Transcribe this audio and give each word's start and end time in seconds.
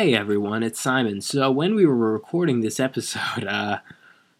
Hey 0.00 0.14
everyone, 0.14 0.62
it's 0.62 0.80
Simon. 0.80 1.20
So 1.20 1.50
when 1.50 1.74
we 1.74 1.84
were 1.84 1.94
recording 1.94 2.60
this 2.60 2.80
episode, 2.80 3.44
uh, 3.46 3.80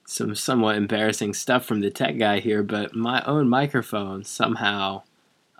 some 0.07 0.35
somewhat 0.35 0.77
embarrassing 0.77 1.35
stuff 1.35 1.67
from 1.67 1.81
the 1.81 1.91
tech 1.91 2.17
guy 2.17 2.41
here, 2.41 2.63
but 2.63 2.97
my 2.97 3.23
own 3.27 3.47
microphone 3.47 4.25
somehow 4.25 5.03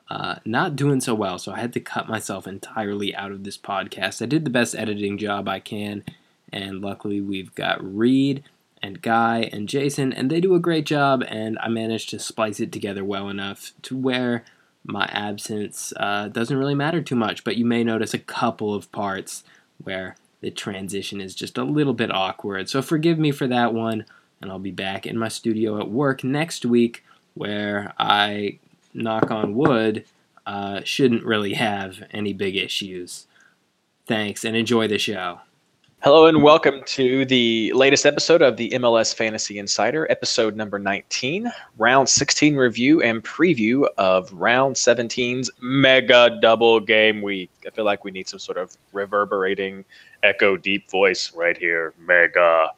uh, 0.09 0.37
not 0.47 0.75
doing 0.75 1.03
so 1.03 1.15
well, 1.15 1.39
so 1.39 1.53
I 1.53 1.61
had 1.61 1.75
to 1.75 1.81
cut 1.81 2.09
myself 2.09 2.47
entirely 2.47 3.15
out 3.15 3.31
of 3.31 3.45
this 3.45 3.59
podcast. 3.59 4.23
I 4.23 4.25
did 4.25 4.47
the 4.47 4.51
best 4.51 4.75
editing 4.75 5.19
job 5.19 5.47
I 5.47 5.61
can, 5.61 6.03
and 6.51 6.81
luckily 6.81 7.21
we've 7.21 7.55
got 7.55 7.85
Reed 7.85 8.43
and 8.83 9.03
Guy 9.03 9.51
and 9.53 9.69
Jason, 9.69 10.15
and 10.15 10.31
they 10.31 10.41
do 10.41 10.55
a 10.55 10.61
great 10.61 10.87
job, 10.87 11.23
and 11.29 11.59
I 11.59 11.69
managed 11.69 12.09
to 12.09 12.19
splice 12.19 12.59
it 12.59 12.73
together 12.73 13.05
well 13.05 13.29
enough 13.29 13.75
to 13.83 13.99
where 13.99 14.47
my 14.83 15.11
absence 15.13 15.93
uh, 15.99 16.29
doesn't 16.29 16.57
really 16.57 16.75
matter 16.75 17.03
too 17.03 17.17
much, 17.17 17.45
but 17.45 17.59
you 17.59 17.67
may 17.67 17.85
notice 17.85 18.15
a 18.15 18.19
couple 18.19 18.73
of 18.73 18.91
parts 18.93 19.45
where 19.83 20.17
the 20.41 20.51
transition 20.51 21.21
is 21.21 21.35
just 21.35 21.59
a 21.59 21.65
little 21.65 21.93
bit 21.93 22.11
awkward. 22.11 22.69
So 22.69 22.83
forgive 22.83 23.19
me 23.19 23.31
for 23.31 23.47
that 23.47 23.75
one, 23.75 24.05
and 24.41 24.51
I'll 24.51 24.59
be 24.59 24.71
back 24.71 25.07
in 25.07 25.19
my 25.19 25.29
studio 25.29 25.79
at 25.79 25.91
work 25.91 26.25
next 26.25 26.65
week 26.65 27.05
where 27.35 27.93
I, 27.99 28.59
knock 28.95 29.31
on 29.31 29.55
wood, 29.55 30.05
uh, 30.47 30.81
shouldn't 30.85 31.25
really 31.25 31.55
have 31.55 32.03
any 32.11 32.33
big 32.33 32.57
issues. 32.57 33.27
Thanks, 34.07 34.45
and 34.45 34.57
enjoy 34.57 34.89
the 34.89 34.99
show. 34.99 35.41
Hello 36.03 36.25
and 36.25 36.43
welcome 36.43 36.83
to 36.87 37.27
the 37.27 37.71
latest 37.75 38.07
episode 38.07 38.41
of 38.41 38.57
the 38.57 38.71
MLS 38.71 39.15
Fantasy 39.15 39.59
Insider, 39.59 40.11
episode 40.11 40.57
number 40.57 40.79
19, 40.79 41.53
round 41.77 42.09
16 42.09 42.57
review 42.57 43.03
and 43.03 43.23
preview 43.23 43.87
of 43.99 44.33
round 44.33 44.77
17's 44.77 45.51
mega 45.61 46.39
double 46.41 46.81
game 46.81 47.21
week. 47.21 47.51
I 47.67 47.71
feel 47.71 47.85
like 47.85 48.03
we 48.03 48.13
need 48.13 48.27
some 48.29 48.39
sort 48.39 48.57
of 48.57 48.79
reverberating 48.95 49.85
echo 50.23 50.57
deep 50.57 50.91
voice 50.91 51.35
right 51.35 51.59
here. 51.59 51.93
Mega. 51.99 52.71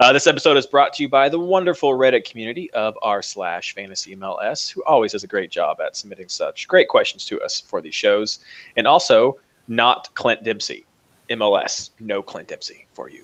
Uh, 0.00 0.12
this 0.12 0.26
episode 0.26 0.56
is 0.56 0.66
brought 0.66 0.92
to 0.94 1.04
you 1.04 1.08
by 1.08 1.28
the 1.28 1.38
wonderful 1.38 1.92
Reddit 1.92 2.28
community 2.28 2.72
of 2.72 2.98
r 3.02 3.22
slash 3.22 3.72
fantasy 3.72 4.16
MLS, 4.16 4.68
who 4.68 4.82
always 4.82 5.12
does 5.12 5.22
a 5.22 5.28
great 5.28 5.52
job 5.52 5.80
at 5.80 5.94
submitting 5.94 6.28
such 6.28 6.66
great 6.66 6.88
questions 6.88 7.24
to 7.26 7.40
us 7.40 7.60
for 7.60 7.80
these 7.80 7.94
shows, 7.94 8.40
and 8.76 8.84
also 8.84 9.38
not 9.68 10.12
Clint 10.16 10.42
Dempsey. 10.42 10.84
MLS, 11.28 11.90
no 12.00 12.22
Clint 12.22 12.48
Dempsey 12.48 12.86
for 12.92 13.08
you. 13.08 13.22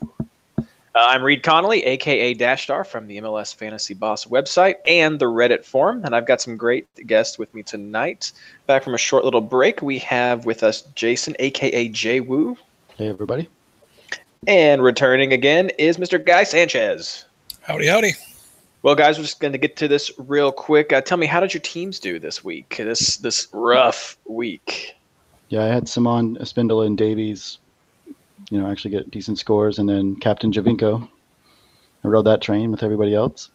Uh, 0.97 1.09
I'm 1.09 1.25
Reed 1.25 1.43
Connolly, 1.43 1.83
aka 1.85 2.35
Dashstar 2.37 2.87
from 2.87 3.09
the 3.09 3.19
MLS 3.19 3.53
Fantasy 3.53 3.95
Boss 3.95 4.27
website 4.27 4.77
and 4.87 5.19
the 5.19 5.25
Reddit 5.25 5.65
forum, 5.65 6.05
and 6.05 6.15
I've 6.15 6.27
got 6.27 6.41
some 6.41 6.57
great 6.57 6.87
guests 7.09 7.37
with 7.37 7.53
me 7.53 7.65
tonight. 7.65 8.31
Back 8.69 8.85
from 8.85 8.95
a 8.95 8.99
short 8.99 9.25
little 9.25 9.41
break, 9.41 9.83
we 9.83 9.99
have 9.99 10.47
with 10.47 10.63
us 10.63 10.83
Jason, 10.95 11.35
aka 11.41 11.89
Jay 11.89 12.21
Woo. 12.21 12.57
Hey, 12.97 13.09
everybody. 13.09 13.49
And 14.47 14.85
returning 14.85 15.33
again 15.33 15.71
is 15.79 15.97
Mr. 15.97 16.25
Guy 16.25 16.45
Sanchez. 16.45 17.25
Howdy, 17.63 17.89
howdy. 17.89 18.13
Well, 18.83 18.95
guys, 18.95 19.19
we're 19.19 19.25
just 19.25 19.41
going 19.41 19.53
to 19.53 19.59
get 19.59 19.75
to 19.79 19.89
this 19.89 20.13
real 20.17 20.53
quick. 20.53 20.93
Uh, 20.93 21.01
tell 21.01 21.19
me, 21.19 21.27
how 21.27 21.41
did 21.41 21.55
your 21.55 21.63
teams 21.63 21.99
do 21.99 22.21
this 22.21 22.45
week? 22.45 22.77
This 22.77 23.17
this 23.17 23.49
rough 23.53 24.17
week. 24.27 24.95
Yeah, 25.49 25.65
I 25.65 25.67
had 25.67 25.89
Simon, 25.89 26.37
Espindola, 26.37 26.87
and 26.87 26.97
Davies 26.97 27.59
you 28.51 28.61
know, 28.61 28.71
actually 28.71 28.91
get 28.91 29.11
decent 29.11 29.39
scores. 29.39 29.79
And 29.79 29.89
then 29.89 30.17
Captain 30.17 30.53
Giovinco, 30.53 31.09
I 32.05 32.09
rode 32.09 32.27
that 32.27 32.41
train 32.41 32.71
with 32.71 32.83
everybody 32.83 33.15
else. 33.15 33.51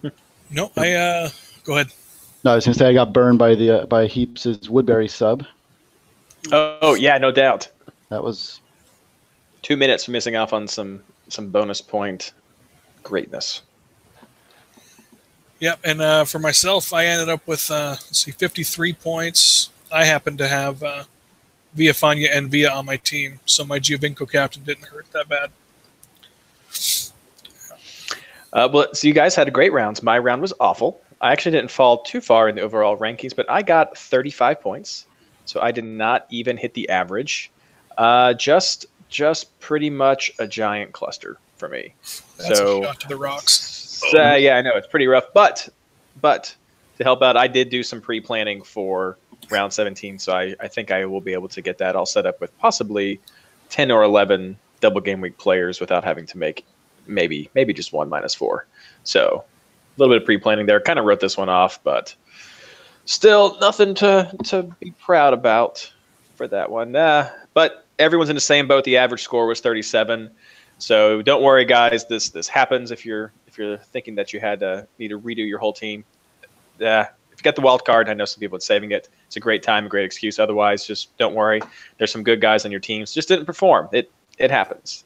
no, 0.50 0.70
I 0.76 0.92
uh, 0.94 1.30
go 1.64 1.74
ahead. 1.74 1.92
No, 2.44 2.52
I 2.52 2.54
was 2.54 2.64
gonna 2.64 2.74
say 2.74 2.88
I 2.88 2.92
got 2.92 3.12
burned 3.12 3.38
by 3.38 3.54
the 3.54 3.82
uh, 3.82 3.86
by 3.86 4.06
Heaps' 4.06 4.46
Woodberry 4.46 5.10
sub. 5.10 5.44
Oh 6.52 6.94
yeah, 6.94 7.18
no 7.18 7.30
doubt. 7.30 7.68
That 8.08 8.24
was 8.24 8.60
two 9.62 9.76
minutes 9.76 10.04
for 10.04 10.10
missing 10.10 10.36
off 10.36 10.52
on 10.52 10.66
some 10.66 11.02
some 11.28 11.50
bonus 11.50 11.80
point 11.80 12.32
greatness. 13.02 13.62
Yep, 15.60 15.80
and 15.84 16.00
uh, 16.00 16.24
for 16.24 16.38
myself, 16.38 16.92
I 16.94 17.04
ended 17.06 17.28
up 17.28 17.46
with 17.46 17.70
uh, 17.70 17.90
let's 17.90 18.24
see, 18.24 18.30
53 18.30 18.94
points. 18.94 19.70
I 19.92 20.04
happen 20.04 20.36
to 20.38 20.48
have 20.48 20.82
uh, 20.82 21.04
Villafaña 21.76 22.28
and 22.32 22.50
Villa 22.50 22.72
on 22.72 22.86
my 22.86 22.96
team, 22.96 23.40
so 23.46 23.64
my 23.64 23.78
Giovinco 23.78 24.30
captain 24.30 24.62
didn't 24.64 24.86
hurt 24.86 25.06
that 25.12 25.28
bad. 25.28 25.50
Uh, 28.52 28.68
well, 28.72 28.88
so 28.92 29.06
you 29.06 29.14
guys 29.14 29.34
had 29.34 29.46
a 29.46 29.50
great 29.50 29.72
rounds. 29.72 30.02
My 30.02 30.18
round 30.18 30.42
was 30.42 30.52
awful. 30.58 31.00
I 31.20 31.32
actually 31.32 31.52
didn't 31.52 31.70
fall 31.70 32.02
too 32.02 32.20
far 32.20 32.48
in 32.48 32.56
the 32.56 32.62
overall 32.62 32.96
rankings, 32.96 33.36
but 33.36 33.48
I 33.48 33.62
got 33.62 33.96
35 33.96 34.60
points, 34.60 35.06
so 35.44 35.60
I 35.60 35.70
did 35.70 35.84
not 35.84 36.26
even 36.30 36.56
hit 36.56 36.74
the 36.74 36.88
average. 36.88 37.50
Uh, 37.96 38.34
just, 38.34 38.86
just 39.08 39.58
pretty 39.60 39.90
much 39.90 40.32
a 40.38 40.48
giant 40.48 40.92
cluster 40.92 41.38
for 41.56 41.68
me. 41.68 41.94
That's 42.38 42.58
so, 42.58 42.92
to 42.92 43.08
the 43.08 43.16
rocks. 43.16 43.52
So, 44.10 44.34
yeah, 44.34 44.56
I 44.56 44.62
know 44.62 44.72
it's 44.74 44.86
pretty 44.86 45.06
rough, 45.06 45.26
but, 45.34 45.68
but 46.20 46.54
to 46.96 47.04
help 47.04 47.22
out, 47.22 47.36
I 47.36 47.46
did 47.46 47.68
do 47.68 47.82
some 47.82 48.00
pre-planning 48.00 48.62
for 48.62 49.18
round 49.50 49.72
17. 49.72 50.18
So 50.18 50.32
I, 50.32 50.54
I 50.60 50.68
think 50.68 50.90
I 50.90 51.04
will 51.06 51.20
be 51.20 51.32
able 51.32 51.48
to 51.48 51.62
get 51.62 51.78
that 51.78 51.96
all 51.96 52.06
set 52.06 52.26
up 52.26 52.40
with 52.40 52.56
possibly 52.58 53.20
10 53.70 53.90
or 53.90 54.02
11 54.02 54.56
double 54.80 55.00
game 55.00 55.20
week 55.20 55.38
players 55.38 55.80
without 55.80 56.04
having 56.04 56.26
to 56.26 56.38
make 56.38 56.64
maybe 57.06 57.50
maybe 57.54 57.72
just 57.72 57.92
one 57.92 58.08
minus 58.08 58.34
four. 58.34 58.66
So 59.04 59.44
a 59.96 60.00
little 60.00 60.14
bit 60.14 60.22
of 60.22 60.26
pre 60.26 60.38
planning 60.38 60.66
there. 60.66 60.80
Kind 60.80 60.98
of 60.98 61.04
wrote 61.04 61.20
this 61.20 61.36
one 61.36 61.48
off, 61.48 61.82
but 61.82 62.14
still 63.04 63.58
nothing 63.60 63.94
to 63.96 64.34
to 64.44 64.62
be 64.80 64.92
proud 64.92 65.32
about 65.32 65.90
for 66.36 66.48
that 66.48 66.70
one. 66.70 66.94
Uh, 66.96 67.30
but 67.54 67.86
everyone's 67.98 68.30
in 68.30 68.36
the 68.36 68.40
same 68.40 68.66
boat. 68.66 68.84
The 68.84 68.96
average 68.96 69.22
score 69.22 69.46
was 69.46 69.60
37. 69.60 70.30
So 70.78 71.20
don't 71.20 71.42
worry, 71.42 71.64
guys. 71.64 72.06
This 72.06 72.30
this 72.30 72.48
happens 72.48 72.90
if 72.90 73.04
you're 73.04 73.32
if 73.46 73.58
you're 73.58 73.76
thinking 73.76 74.14
that 74.14 74.32
you 74.32 74.40
had 74.40 74.60
to 74.60 74.86
need 74.98 75.08
to 75.08 75.20
redo 75.20 75.46
your 75.46 75.58
whole 75.58 75.72
team. 75.72 76.04
Yeah, 76.78 77.08
you 77.40 77.44
get 77.44 77.56
the 77.56 77.62
wild 77.62 77.84
card, 77.84 78.08
I 78.08 78.14
know 78.14 78.24
some 78.24 78.40
people 78.40 78.56
are 78.56 78.60
saving 78.60 78.92
it. 78.92 79.08
It's 79.26 79.36
a 79.36 79.40
great 79.40 79.62
time, 79.62 79.86
a 79.86 79.88
great 79.88 80.04
excuse. 80.04 80.38
Otherwise, 80.38 80.86
just 80.86 81.16
don't 81.16 81.34
worry. 81.34 81.60
There's 81.98 82.12
some 82.12 82.22
good 82.22 82.40
guys 82.40 82.64
on 82.64 82.70
your 82.70 82.80
teams. 82.80 83.12
Just 83.12 83.28
didn't 83.28 83.46
perform. 83.46 83.88
It 83.92 84.10
it 84.38 84.50
happens. 84.50 85.04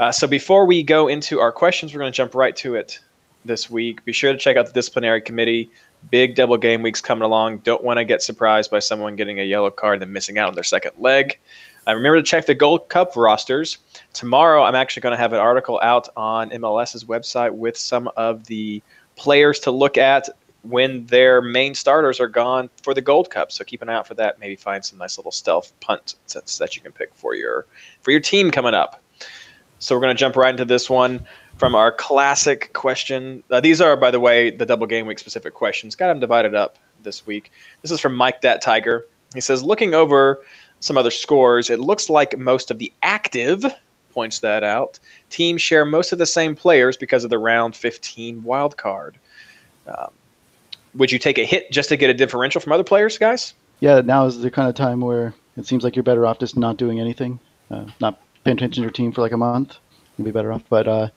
Uh, 0.00 0.10
so 0.10 0.26
before 0.26 0.66
we 0.66 0.82
go 0.82 1.08
into 1.08 1.40
our 1.40 1.52
questions, 1.52 1.94
we're 1.94 2.00
going 2.00 2.12
to 2.12 2.16
jump 2.16 2.34
right 2.34 2.56
to 2.56 2.74
it 2.74 2.98
this 3.44 3.70
week. 3.70 4.04
Be 4.04 4.12
sure 4.12 4.32
to 4.32 4.38
check 4.38 4.56
out 4.56 4.66
the 4.66 4.72
disciplinary 4.72 5.20
committee. 5.20 5.70
Big 6.10 6.34
double 6.34 6.56
game 6.56 6.82
weeks 6.82 7.00
coming 7.00 7.22
along. 7.22 7.58
Don't 7.58 7.82
want 7.82 7.98
to 7.98 8.04
get 8.04 8.22
surprised 8.22 8.70
by 8.70 8.78
someone 8.78 9.16
getting 9.16 9.40
a 9.40 9.44
yellow 9.44 9.70
card 9.70 10.02
and 10.02 10.12
missing 10.12 10.38
out 10.38 10.48
on 10.48 10.54
their 10.54 10.64
second 10.64 10.92
leg. 10.98 11.38
Uh, 11.86 11.94
remember 11.94 12.16
to 12.16 12.22
check 12.22 12.46
the 12.46 12.54
Gold 12.54 12.88
Cup 12.88 13.14
rosters. 13.16 13.78
Tomorrow, 14.12 14.64
I'm 14.64 14.74
actually 14.74 15.02
going 15.02 15.12
to 15.12 15.18
have 15.18 15.32
an 15.32 15.38
article 15.38 15.78
out 15.82 16.08
on 16.16 16.50
MLS's 16.50 17.04
website 17.04 17.52
with 17.52 17.76
some 17.76 18.08
of 18.16 18.44
the 18.46 18.82
players 19.16 19.60
to 19.60 19.70
look 19.70 19.96
at 19.96 20.28
when 20.64 21.06
their 21.06 21.40
main 21.40 21.74
starters 21.74 22.20
are 22.20 22.28
gone 22.28 22.70
for 22.82 22.94
the 22.94 23.00
Gold 23.00 23.30
Cup. 23.30 23.52
So 23.52 23.64
keep 23.64 23.82
an 23.82 23.88
eye 23.88 23.94
out 23.94 24.06
for 24.06 24.14
that. 24.14 24.38
Maybe 24.38 24.56
find 24.56 24.84
some 24.84 24.98
nice 24.98 25.18
little 25.18 25.32
stealth 25.32 25.72
punt 25.80 26.16
sets 26.26 26.58
that 26.58 26.74
you 26.74 26.82
can 26.82 26.92
pick 26.92 27.14
for 27.14 27.34
your 27.34 27.66
for 28.02 28.10
your 28.10 28.20
team 28.20 28.50
coming 28.50 28.74
up. 28.74 29.00
So 29.78 29.94
we're 29.94 30.00
going 30.00 30.16
to 30.16 30.20
jump 30.20 30.36
right 30.36 30.50
into 30.50 30.64
this 30.64 30.88
one 30.88 31.26
from 31.58 31.74
our 31.74 31.92
classic 31.92 32.72
question. 32.72 33.42
Uh, 33.50 33.60
these 33.60 33.80
are, 33.80 33.96
by 33.96 34.10
the 34.10 34.20
way, 34.20 34.50
the 34.50 34.66
double 34.66 34.86
game 34.86 35.06
week 35.06 35.18
specific 35.18 35.54
questions. 35.54 35.94
Got 35.94 36.08
them 36.08 36.20
divided 36.20 36.54
up 36.54 36.78
this 37.02 37.26
week. 37.26 37.52
This 37.82 37.90
is 37.90 38.00
from 38.00 38.14
Mike 38.14 38.40
That 38.40 38.62
Tiger. 38.62 39.06
He 39.34 39.40
says, 39.40 39.62
looking 39.62 39.94
over 39.94 40.42
some 40.80 40.96
other 40.96 41.10
scores, 41.10 41.70
it 41.70 41.80
looks 41.80 42.08
like 42.08 42.38
most 42.38 42.70
of 42.70 42.78
the 42.78 42.92
active 43.02 43.64
points 44.10 44.38
that 44.40 44.64
out. 44.64 44.98
Teams 45.28 45.60
share 45.60 45.84
most 45.84 46.12
of 46.12 46.18
the 46.18 46.26
same 46.26 46.54
players 46.54 46.96
because 46.96 47.24
of 47.24 47.30
the 47.30 47.38
round 47.38 47.76
15 47.76 48.42
wild 48.42 48.76
card. 48.76 49.18
Um, 49.86 50.12
would 50.94 51.12
you 51.12 51.18
take 51.18 51.38
a 51.38 51.44
hit 51.44 51.70
just 51.70 51.88
to 51.90 51.96
get 51.96 52.10
a 52.10 52.14
differential 52.14 52.60
from 52.60 52.72
other 52.72 52.84
players, 52.84 53.18
guys? 53.18 53.54
Yeah, 53.80 54.00
now 54.00 54.26
is 54.26 54.40
the 54.40 54.50
kind 54.50 54.68
of 54.68 54.74
time 54.74 55.00
where 55.00 55.34
it 55.56 55.66
seems 55.66 55.84
like 55.84 55.96
you're 55.96 56.02
better 56.02 56.26
off 56.26 56.38
just 56.38 56.56
not 56.56 56.76
doing 56.76 57.00
anything, 57.00 57.38
uh, 57.70 57.86
not 58.00 58.20
paying 58.44 58.56
attention 58.56 58.82
to 58.82 58.86
your 58.86 58.90
team 58.90 59.12
for 59.12 59.20
like 59.20 59.32
a 59.32 59.36
month. 59.36 59.76
You'd 60.16 60.24
be 60.24 60.30
better 60.30 60.52
off. 60.52 60.62
But 60.68 60.88
uh, 60.88 61.08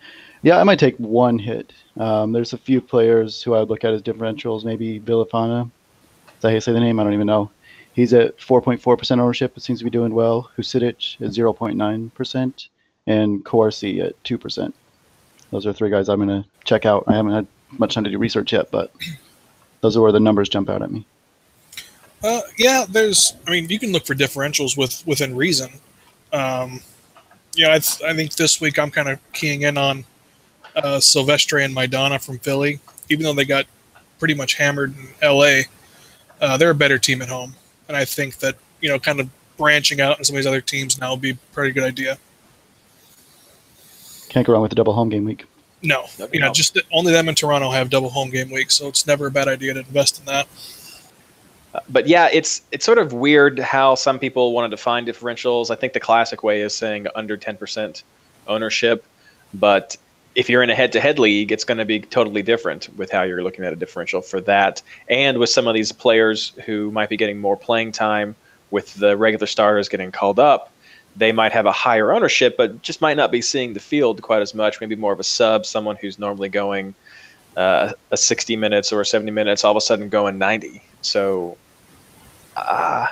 yeah, 0.41 0.59
I 0.59 0.63
might 0.63 0.79
take 0.79 0.97
one 0.97 1.39
hit. 1.39 1.73
Um, 1.97 2.31
there's 2.31 2.53
a 2.53 2.57
few 2.57 2.81
players 2.81 3.41
who 3.41 3.53
I 3.53 3.59
would 3.59 3.69
look 3.69 3.83
at 3.83 3.93
as 3.93 4.01
differentials. 4.01 4.65
Maybe 4.65 4.99
Villafana. 4.99 5.65
Is 5.65 6.41
that 6.41 6.49
how 6.49 6.53
you 6.53 6.61
say 6.61 6.73
the 6.73 6.79
name? 6.79 6.99
I 6.99 7.03
don't 7.03 7.13
even 7.13 7.27
know. 7.27 7.49
He's 7.93 8.13
at 8.13 8.37
4.4% 8.37 9.19
ownership. 9.19 9.57
It 9.57 9.63
seems 9.63 9.79
to 9.79 9.85
be 9.85 9.89
doing 9.89 10.13
well. 10.13 10.51
Husidic 10.55 11.19
at 11.19 11.31
0.9%, 11.31 12.67
and 13.07 13.43
Corsi 13.43 14.01
at 14.01 14.23
2%. 14.23 14.73
Those 15.49 15.65
are 15.65 15.73
three 15.73 15.89
guys 15.89 16.07
I'm 16.07 16.23
going 16.23 16.43
to 16.43 16.47
check 16.63 16.85
out. 16.85 17.05
I 17.07 17.15
haven't 17.15 17.31
had 17.31 17.47
much 17.71 17.95
time 17.95 18.03
to 18.03 18.11
do 18.11 18.19
research 18.19 18.53
yet, 18.53 18.69
but 18.69 18.91
those 19.81 19.95
are 19.97 20.01
where 20.01 20.11
the 20.11 20.19
numbers 20.19 20.49
jump 20.49 20.69
out 20.69 20.81
at 20.81 20.91
me. 20.91 21.05
Uh, 22.23 22.41
yeah, 22.57 22.85
there's. 22.87 23.33
I 23.47 23.51
mean, 23.51 23.69
you 23.69 23.79
can 23.79 23.91
look 23.91 24.05
for 24.05 24.15
differentials 24.15 24.77
with 24.77 25.05
within 25.05 25.35
reason. 25.35 25.69
Um, 26.33 26.81
yeah, 27.55 27.73
I, 27.73 27.79
th- 27.79 28.01
I 28.03 28.13
think 28.15 28.35
this 28.35 28.59
week 28.59 28.77
I'm 28.79 28.91
kind 28.91 29.09
of 29.09 29.19
keying 29.33 29.63
in 29.63 29.77
on 29.77 30.05
uh, 30.75 30.99
Sylvestre 30.99 31.59
and 31.59 31.75
Maidana 31.75 32.23
from 32.23 32.39
Philly. 32.39 32.79
Even 33.09 33.23
though 33.23 33.33
they 33.33 33.45
got 33.45 33.65
pretty 34.19 34.33
much 34.33 34.55
hammered 34.55 34.93
in 34.97 35.07
LA, 35.21 35.61
uh, 36.41 36.57
they're 36.57 36.71
a 36.71 36.75
better 36.75 36.97
team 36.97 37.21
at 37.21 37.29
home, 37.29 37.55
and 37.87 37.95
I 37.95 38.03
think 38.03 38.37
that 38.37 38.55
you 38.81 38.89
know, 38.89 38.99
kind 38.99 39.19
of 39.19 39.29
branching 39.57 40.01
out 40.01 40.17
in 40.17 40.23
some 40.23 40.35
of 40.35 40.37
these 40.37 40.47
other 40.47 40.61
teams 40.61 40.99
now 40.99 41.11
would 41.11 41.21
be 41.21 41.31
a 41.31 41.35
pretty 41.53 41.71
good 41.71 41.83
idea. 41.83 42.17
Can't 44.29 44.45
go 44.45 44.53
wrong 44.53 44.61
with 44.61 44.69
the 44.69 44.75
double 44.75 44.93
home 44.93 45.09
game 45.09 45.25
week. 45.25 45.45
No, 45.81 46.05
you 46.33 46.39
know, 46.39 46.47
no. 46.47 46.53
just 46.53 46.77
only 46.91 47.11
them 47.11 47.27
and 47.27 47.37
Toronto 47.37 47.69
have 47.69 47.89
double 47.89 48.09
home 48.09 48.29
game 48.29 48.49
week, 48.49 48.71
so 48.71 48.87
it's 48.87 49.05
never 49.05 49.27
a 49.27 49.31
bad 49.31 49.47
idea 49.47 49.73
to 49.73 49.79
invest 49.79 50.19
in 50.19 50.25
that. 50.25 50.47
Uh, 51.73 51.79
but 51.89 52.07
yeah, 52.07 52.29
it's 52.33 52.63
it's 52.71 52.85
sort 52.85 52.97
of 52.97 53.13
weird 53.13 53.59
how 53.59 53.93
some 53.93 54.17
people 54.17 54.53
want 54.53 54.69
to 54.69 54.75
define 54.75 55.05
differentials. 55.05 55.69
I 55.69 55.75
think 55.75 55.93
the 55.93 55.99
classic 55.99 56.43
way 56.43 56.61
is 56.61 56.75
saying 56.75 57.05
under 57.15 57.37
10% 57.37 58.03
ownership, 58.47 59.05
but 59.53 59.95
if 60.33 60.49
you're 60.49 60.63
in 60.63 60.69
a 60.69 60.75
head-to-head 60.75 61.17
league, 61.19 61.51
it's 61.51 61.63
going 61.63 61.79
to 61.79 61.85
be 61.85 61.99
totally 61.99 62.43
different 62.43 62.95
with 62.95 63.11
how 63.11 63.23
you're 63.23 63.43
looking 63.43 63.65
at 63.65 63.73
a 63.73 63.75
differential 63.75 64.21
for 64.21 64.41
that, 64.41 64.81
and 65.09 65.37
with 65.37 65.49
some 65.49 65.67
of 65.67 65.75
these 65.75 65.91
players 65.91 66.53
who 66.65 66.91
might 66.91 67.09
be 67.09 67.17
getting 67.17 67.39
more 67.39 67.57
playing 67.57 67.91
time 67.91 68.35
with 68.71 68.93
the 68.95 69.15
regular 69.15 69.47
starters 69.47 69.89
getting 69.89 70.11
called 70.11 70.39
up. 70.39 70.71
They 71.17 71.31
might 71.31 71.51
have 71.51 71.65
a 71.65 71.71
higher 71.71 72.11
ownership, 72.11 72.55
but 72.57 72.81
just 72.81 73.01
might 73.01 73.17
not 73.17 73.31
be 73.31 73.41
seeing 73.41 73.73
the 73.73 73.79
field 73.79 74.21
quite 74.21 74.41
as 74.41 74.53
much. 74.53 74.79
Maybe 74.79 74.95
more 74.95 75.11
of 75.11 75.19
a 75.19 75.23
sub, 75.23 75.65
someone 75.65 75.95
who's 75.95 76.19
normally 76.19 76.49
going 76.49 76.93
uh, 77.57 77.93
a 78.11 78.17
60 78.17 78.55
minutes 78.55 78.93
or 78.93 79.03
70 79.03 79.31
minutes, 79.31 79.63
all 79.63 79.71
of 79.71 79.77
a 79.77 79.81
sudden 79.81 80.09
going 80.09 80.37
90. 80.37 80.81
So 81.01 81.57
uh, 82.55 83.07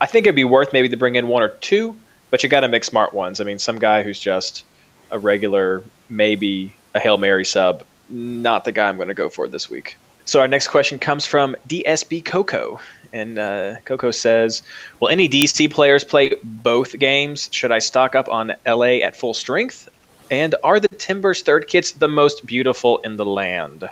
I 0.00 0.06
think 0.06 0.26
it'd 0.26 0.34
be 0.34 0.44
worth 0.44 0.72
maybe 0.72 0.88
to 0.88 0.96
bring 0.96 1.14
in 1.16 1.28
one 1.28 1.42
or 1.42 1.50
two, 1.60 1.94
but 2.30 2.42
you 2.42 2.48
got 2.48 2.60
to 2.60 2.68
make 2.68 2.84
smart 2.84 3.12
ones. 3.12 3.40
I 3.40 3.44
mean, 3.44 3.58
some 3.58 3.78
guy 3.78 4.02
who's 4.02 4.18
just 4.18 4.64
a 5.10 5.18
regular, 5.18 5.84
maybe 6.08 6.74
a 6.94 7.00
Hail 7.00 7.18
Mary 7.18 7.44
sub, 7.44 7.84
not 8.08 8.64
the 8.64 8.72
guy 8.72 8.88
I'm 8.88 8.96
going 8.96 9.08
to 9.08 9.14
go 9.14 9.28
for 9.28 9.46
this 9.46 9.68
week. 9.68 9.96
So 10.24 10.40
our 10.40 10.48
next 10.48 10.68
question 10.68 10.98
comes 10.98 11.26
from 11.26 11.54
DSB 11.68 12.24
Coco. 12.24 12.80
And 13.12 13.38
uh, 13.38 13.76
Coco 13.84 14.10
says, 14.10 14.62
Will 15.00 15.08
any 15.08 15.28
DC 15.28 15.70
players 15.70 16.04
play 16.04 16.34
both 16.42 16.98
games? 16.98 17.48
Should 17.52 17.72
I 17.72 17.78
stock 17.78 18.14
up 18.14 18.28
on 18.28 18.54
LA 18.66 19.00
at 19.02 19.16
full 19.16 19.34
strength? 19.34 19.88
And 20.30 20.54
are 20.64 20.80
the 20.80 20.88
Timbers 20.88 21.42
third 21.42 21.68
kits 21.68 21.92
the 21.92 22.08
most 22.08 22.46
beautiful 22.46 22.98
in 22.98 23.16
the 23.16 23.26
land? 23.26 23.88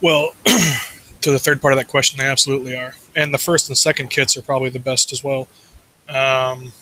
Well, 0.00 0.34
to 0.44 1.30
the 1.30 1.38
third 1.38 1.62
part 1.62 1.72
of 1.72 1.78
that 1.78 1.86
question, 1.86 2.18
they 2.18 2.26
absolutely 2.26 2.74
are, 2.74 2.94
and 3.14 3.32
the 3.32 3.38
first 3.38 3.68
and 3.68 3.78
second 3.78 4.10
kits 4.10 4.36
are 4.36 4.42
probably 4.42 4.70
the 4.70 4.80
best 4.80 5.12
as 5.12 5.22
well. 5.22 5.46
Um, 6.08 6.72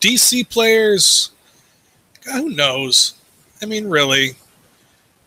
DC 0.00 0.48
players, 0.48 1.32
who 2.32 2.50
knows? 2.50 3.14
I 3.60 3.66
mean, 3.66 3.86
really, 3.86 4.36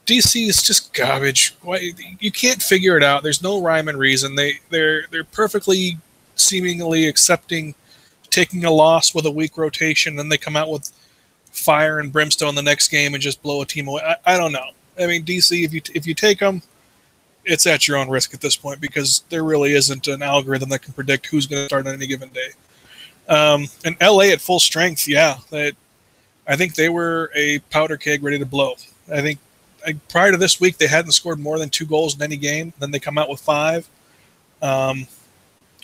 DC 0.06 0.48
is 0.48 0.62
just 0.62 0.94
garbage. 0.94 1.56
Why 1.62 1.92
you 2.20 2.32
can't 2.32 2.62
figure 2.62 2.98
it 2.98 3.04
out? 3.04 3.24
There's 3.24 3.42
no 3.42 3.62
rhyme 3.62 3.88
and 3.88 3.98
reason. 3.98 4.36
They 4.36 4.60
they're 4.70 5.08
they're 5.12 5.24
perfectly 5.24 5.98
seemingly 6.36 7.08
accepting 7.08 7.76
taking 8.36 8.66
a 8.66 8.72
loss 8.72 9.16
with 9.16 9.26
a 9.26 9.32
weak 9.32 9.58
rotation, 9.58 10.18
then 10.18 10.28
they 10.28 10.38
come 10.38 10.58
out 10.58 10.70
with 10.70 10.92
fire 11.52 12.00
and 12.00 12.12
brimstone 12.12 12.54
the 12.54 12.62
next 12.62 12.90
game 12.90 13.14
and 13.14 13.24
just 13.24 13.42
blow 13.42 13.62
a 13.62 13.66
team 13.66 13.88
away. 13.88 14.02
I, 14.04 14.34
I 14.34 14.38
don't 14.38 14.52
know. 14.52 14.72
I 15.00 15.08
mean, 15.08 15.24
DC, 15.24 15.64
if 15.64 15.74
you 15.74 15.82
if 15.94 16.06
you 16.06 16.14
take 16.14 16.40
them, 16.40 16.62
it's 17.46 17.66
at 17.66 17.88
your 17.88 17.98
own 17.98 18.10
risk 18.10 18.34
at 18.34 18.42
this 18.42 18.56
point 18.56 18.82
because 18.82 19.24
there 19.30 19.44
really 19.44 19.74
isn't 19.74 20.08
an 20.08 20.22
algorithm 20.22 20.70
that 20.70 20.82
can 20.82 20.94
predict 20.94 21.28
who's 21.28 21.48
going 21.48 21.62
to 21.62 21.68
start 21.68 21.88
on 21.88 21.94
any 21.94 22.08
given 22.08 22.30
day. 22.30 22.50
Um, 23.28 23.68
and 23.86 23.96
LA 24.02 24.26
at 24.26 24.42
full 24.42 24.60
strength, 24.60 25.08
yeah, 25.08 25.38
that 25.50 25.74
I 26.48 26.56
think 26.56 26.76
they 26.76 26.90
were 26.90 27.32
a 27.36 27.60
powder 27.72 27.98
keg 27.98 28.22
ready 28.22 28.40
to 28.40 28.46
blow. 28.46 28.76
I 29.12 29.22
think 29.22 29.40
prior 30.10 30.32
to 30.32 30.38
this 30.38 30.60
week 30.60 30.78
they 30.78 30.88
hadn't 30.88 31.12
scored 31.12 31.40
more 31.40 31.60
than 31.60 31.70
two 31.70 31.86
goals 31.86 32.16
in 32.16 32.22
any 32.22 32.38
game. 32.38 32.74
Then 32.80 32.92
they 32.92 33.00
come 33.00 33.18
out 33.18 33.30
with 33.30 33.40
five. 33.40 33.90
Um, 34.62 35.08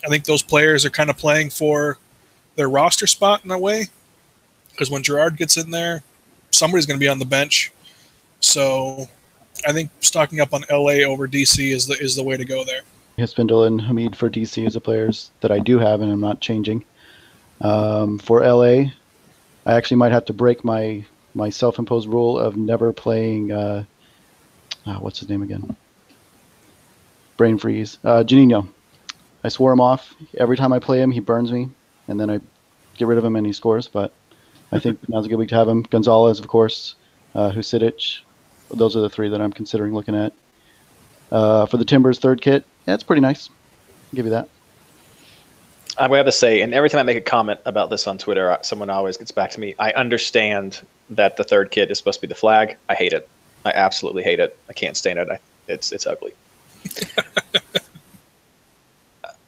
I 0.03 0.07
think 0.09 0.25
those 0.25 0.42
players 0.42 0.86
are 0.86 0.89
kind 0.89 1.09
of 1.09 1.18
playing 1.18 1.51
for 1.51 1.98
their 2.56 2.69
roster 2.69 3.07
spot 3.07 3.45
in 3.45 3.51
a 3.51 3.59
way 3.59 3.88
because 4.71 4.89
when 4.89 5.03
Gerrard 5.03 5.38
gets 5.38 5.57
in 5.57 5.71
there, 5.71 6.03
somebody's 6.51 6.86
going 6.86 7.00
to 7.00 7.03
be 7.03 7.09
on 7.09 7.19
the 7.19 7.25
bench. 7.25 7.71
So 8.39 9.07
I 9.68 9.71
think 9.71 9.92
stocking 10.00 10.39
up 10.39 10.54
on 10.54 10.63
LA 10.69 11.04
over 11.06 11.27
DC 11.27 11.71
is 11.71 11.86
the 11.88 11.97
is 12.00 12.15
the 12.15 12.24
way 12.24 12.38
to 12.38 12.45
go 12.45 12.63
there. 12.63 12.81
Espindola 13.18 13.68
and 13.68 13.81
Hamid 13.81 14.15
for 14.15 14.30
DC 14.30 14.65
as 14.65 14.74
the 14.74 14.81
players 14.81 15.31
that 15.42 15.51
I 15.51 15.59
do 15.59 15.77
have, 15.77 16.01
and 16.01 16.12
I'm 16.12 16.21
not 16.21 16.39
changing. 16.39 16.83
Um, 17.59 18.18
for 18.18 18.42
LA, 18.42 18.89
I 19.65 19.74
actually 19.75 19.97
might 19.97 20.12
have 20.12 20.25
to 20.25 20.33
break 20.33 20.63
my 20.63 21.06
my 21.33 21.50
self-imposed 21.50 22.07
rule 22.07 22.39
of 22.39 22.57
never 22.57 22.92
playing. 22.92 23.51
Uh, 23.51 23.83
uh, 24.86 24.95
what's 24.95 25.19
his 25.19 25.30
name 25.30 25.44
again? 25.44 25.75
Brain 27.38 27.57
freeze. 27.57 27.98
Uh, 28.04 28.24
Juninho. 28.24 28.68
I 29.44 29.50
swore 29.50 29.72
him 29.72 29.81
off. 29.81 30.13
Every 30.38 30.57
time 30.57 30.72
I 30.72 30.80
play 30.80 31.01
him, 31.01 31.12
he 31.12 31.19
burns 31.19 31.51
me, 31.51 31.69
and 32.07 32.19
then 32.19 32.30
I 32.30 32.39
get 32.98 33.07
rid 33.07 33.18
of 33.18 33.25
him 33.25 33.36
and 33.36 33.45
he 33.45 33.54
scores. 33.54 33.88
But 33.88 34.13
I 34.72 34.80
think 34.80 35.00
now's 35.10 35.25
a 35.25 35.30
good 35.30 35.38
week 35.38 35.50
to 35.50 35.56
have 35.56 35.68
him. 35.68 35.83
Gonzalez, 35.83 36.39
of 36.39 36.48
course. 36.48 36.95
Uh, 37.33 37.51
Husidic. 37.51 38.19
Those 38.69 38.95
are 38.95 39.01
the 39.01 39.10
three 39.10 39.30
that 39.30 39.42
I'm 39.42 39.51
considering 39.51 39.94
looking 39.94 40.16
at. 40.16 40.33
Uh, 41.31 41.66
for 41.66 41.78
the 41.78 41.86
Timbers 41.86 42.19
third 42.19 42.42
kit, 42.42 42.66
yeah, 42.86 42.94
it's 42.94 43.04
pretty 43.04 43.22
nice. 43.22 43.50
I'll 43.50 44.16
give 44.16 44.25
you 44.25 44.31
that. 44.31 44.50
To 45.98 46.16
have 46.16 46.25
to 46.25 46.31
say, 46.31 46.62
and 46.62 46.74
every 46.74 46.89
time 46.89 47.00
I 47.00 47.04
make 47.04 47.18
a 47.18 47.22
comment 47.22 47.60
about 47.66 47.89
this 47.89 48.07
on 48.07 48.18
Twitter, 48.18 48.57
someone 48.63 48.89
always 48.89 49.18
gets 49.18 49.31
back 49.31 49.51
to 49.51 49.60
me. 49.60 49.75
I 49.78 49.92
understand 49.92 50.81
that 51.12 51.38
the 51.38 51.44
third 51.44 51.72
kit 51.72 51.92
is 51.92 51.98
supposed 51.98 52.19
to 52.19 52.22
be 52.22 52.28
the 52.28 52.36
flag. 52.36 52.78
I 52.89 52.95
hate 52.95 53.13
it. 53.13 53.30
I 53.65 53.71
absolutely 53.71 54.23
hate 54.23 54.39
it. 54.39 54.57
I 54.69 54.73
can't 54.73 54.97
stand 54.97 55.19
it. 55.19 55.29
I, 55.29 55.39
it's 55.67 55.91
it's 55.91 56.07
ugly. 56.07 56.33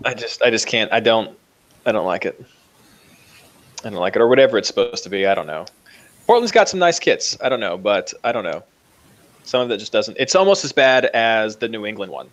I 0.05 0.13
just 0.13 0.41
I 0.41 0.49
just 0.49 0.67
can't. 0.67 0.91
I 0.91 0.99
don't 0.99 1.37
I 1.85 1.91
don't 1.91 2.05
like 2.05 2.25
it. 2.25 2.43
I 3.83 3.89
don't 3.89 3.99
like 3.99 4.15
it 4.15 4.21
or 4.21 4.27
whatever 4.27 4.57
it's 4.57 4.67
supposed 4.67 5.03
to 5.03 5.09
be. 5.09 5.25
I 5.25 5.35
don't 5.35 5.47
know. 5.47 5.65
Portland's 6.25 6.51
got 6.51 6.69
some 6.69 6.79
nice 6.79 6.99
kits. 6.99 7.37
I 7.41 7.49
don't 7.49 7.59
know, 7.59 7.77
but 7.77 8.13
I 8.23 8.31
don't 8.31 8.45
know. 8.45 8.63
Some 9.43 9.61
of 9.61 9.71
it 9.71 9.77
just 9.77 9.91
doesn't. 9.91 10.15
It's 10.17 10.35
almost 10.35 10.63
as 10.63 10.71
bad 10.71 11.05
as 11.07 11.57
the 11.57 11.67
New 11.67 11.85
England 11.85 12.11
one, 12.11 12.29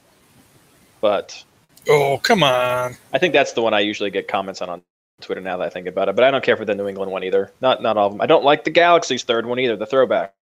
but 1.00 1.42
Oh 1.88 2.20
come 2.22 2.42
on! 2.42 2.96
I 3.12 3.18
think 3.18 3.32
that's 3.32 3.52
the 3.52 3.62
one 3.62 3.72
I 3.74 3.80
usually 3.80 4.10
get 4.10 4.28
comments 4.28 4.60
on 4.60 4.68
on 4.68 4.82
Twitter 5.20 5.40
now 5.40 5.56
that 5.56 5.66
I 5.66 5.70
think 5.70 5.86
about 5.86 6.08
it. 6.08 6.16
But 6.16 6.24
I 6.24 6.30
don't 6.30 6.44
care 6.44 6.56
for 6.56 6.64
the 6.64 6.74
New 6.74 6.88
England 6.88 7.10
one 7.10 7.24
either. 7.24 7.50
Not 7.60 7.82
not 7.82 7.96
all 7.96 8.08
of 8.08 8.12
them. 8.12 8.20
I 8.20 8.26
don't 8.26 8.44
like 8.44 8.64
the 8.64 8.70
Galaxy's 8.70 9.24
third 9.24 9.46
one 9.46 9.58
either. 9.58 9.76
The 9.76 9.86
throwback 9.86 10.34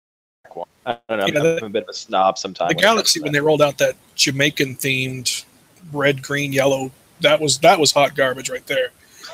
one. 0.57 0.69
I 0.87 0.99
don't 1.09 1.19
know. 1.19 1.27
Yeah, 1.27 1.39
I'm, 1.39 1.45
the- 1.45 1.59
I'm 1.59 1.65
a 1.65 1.71
bit 1.71 1.83
of 1.85 1.89
a 1.89 1.95
snob 1.95 2.39
sometimes. 2.39 2.75
The 2.75 2.81
Galaxy 2.81 3.21
when 3.21 3.33
they 3.33 3.41
rolled 3.41 3.63
out 3.63 3.79
that 3.79 3.97
Jamaican 4.15 4.77
themed 4.77 5.45
red, 5.93 6.23
green, 6.23 6.53
yellow, 6.53 6.91
that 7.21 7.41
was 7.41 7.59
that 7.59 7.79
was 7.79 7.93
hot 7.93 8.15
garbage 8.15 8.51
right 8.51 8.67
there. 8.67 8.89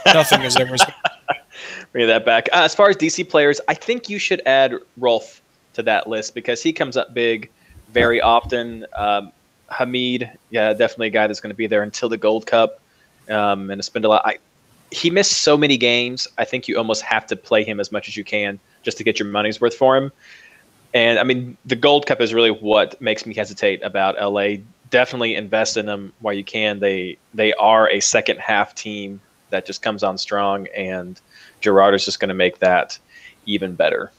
Nothing 0.07 0.43
is 0.43 0.57
ever. 0.57 0.77
bring 1.93 2.07
that 2.09 2.25
back. 2.25 2.49
Uh, 2.53 2.63
as 2.63 2.75
far 2.75 2.91
as 2.91 2.97
DC 2.97 3.29
players, 3.29 3.61
I 3.69 3.75
think 3.75 4.09
you 4.09 4.19
should 4.19 4.43
add 4.47 4.75
Rolfe 4.99 5.41
to 5.75 5.83
that 5.85 6.09
list 6.09 6.35
because 6.35 6.63
he 6.63 6.73
comes 6.73 6.97
up 6.97 7.15
big 7.15 7.51
very 7.93 8.21
often. 8.21 8.85
Um, 8.97 9.33
Hamid, 9.71 10.31
yeah, 10.51 10.73
definitely 10.73 11.09
a 11.09 11.11
guy 11.11 11.27
that's 11.27 11.41
going 11.41 11.53
to 11.53 11.57
be 11.57 11.67
there 11.67 11.83
until 11.83 12.09
the 12.09 12.19
Gold 12.19 12.47
Cup. 12.47 12.81
Um, 13.31 13.71
and 13.71 13.81
Espindola, 13.81 14.21
I 14.25 14.39
he 14.91 15.11
missed 15.11 15.43
so 15.43 15.57
many 15.57 15.77
games. 15.77 16.29
I 16.39 16.45
think 16.45 16.69
you 16.69 16.77
almost 16.79 17.03
have 17.03 17.27
to 17.29 17.37
play 17.37 17.65
him 17.65 17.81
as 17.81 17.91
much 17.91 18.07
as 18.09 18.17
you 18.17 18.25
can 18.25 18.61
just 18.83 18.99
to 18.99 19.05
get 19.05 19.19
your 19.19 19.29
money's 19.29 19.61
worth 19.61 19.75
for 19.75 19.97
him. 19.97 20.13
And 20.95 21.19
I 21.19 21.25
mean, 21.25 21.59
the 21.67 21.75
Gold 21.75 22.07
Cup 22.07 22.21
is 22.21 22.33
really 22.33 22.53
what 22.53 23.01
makes 23.03 23.27
me 23.27 23.35
hesitate 23.35 23.83
about 23.83 24.15
LA. 24.15 24.63
Definitely 24.91 25.35
invest 25.35 25.77
in 25.77 25.87
them 25.87 26.13
while 26.21 26.35
you 26.35 26.45
can. 26.45 26.79
They 26.79 27.19
they 27.35 27.53
are 27.55 27.91
a 27.91 27.99
second 27.99 28.39
half 28.39 28.75
team 28.77 29.21
that 29.51 29.67
just 29.67 29.83
comes 29.83 30.05
on 30.05 30.17
strong, 30.19 30.69
and 30.69 31.21
Gerrard 31.61 31.95
is 31.95 32.05
just 32.05 32.21
going 32.21 32.29
to 32.29 32.35
make 32.35 32.61
that 32.61 32.97
even 33.45 33.75
better. 33.75 34.13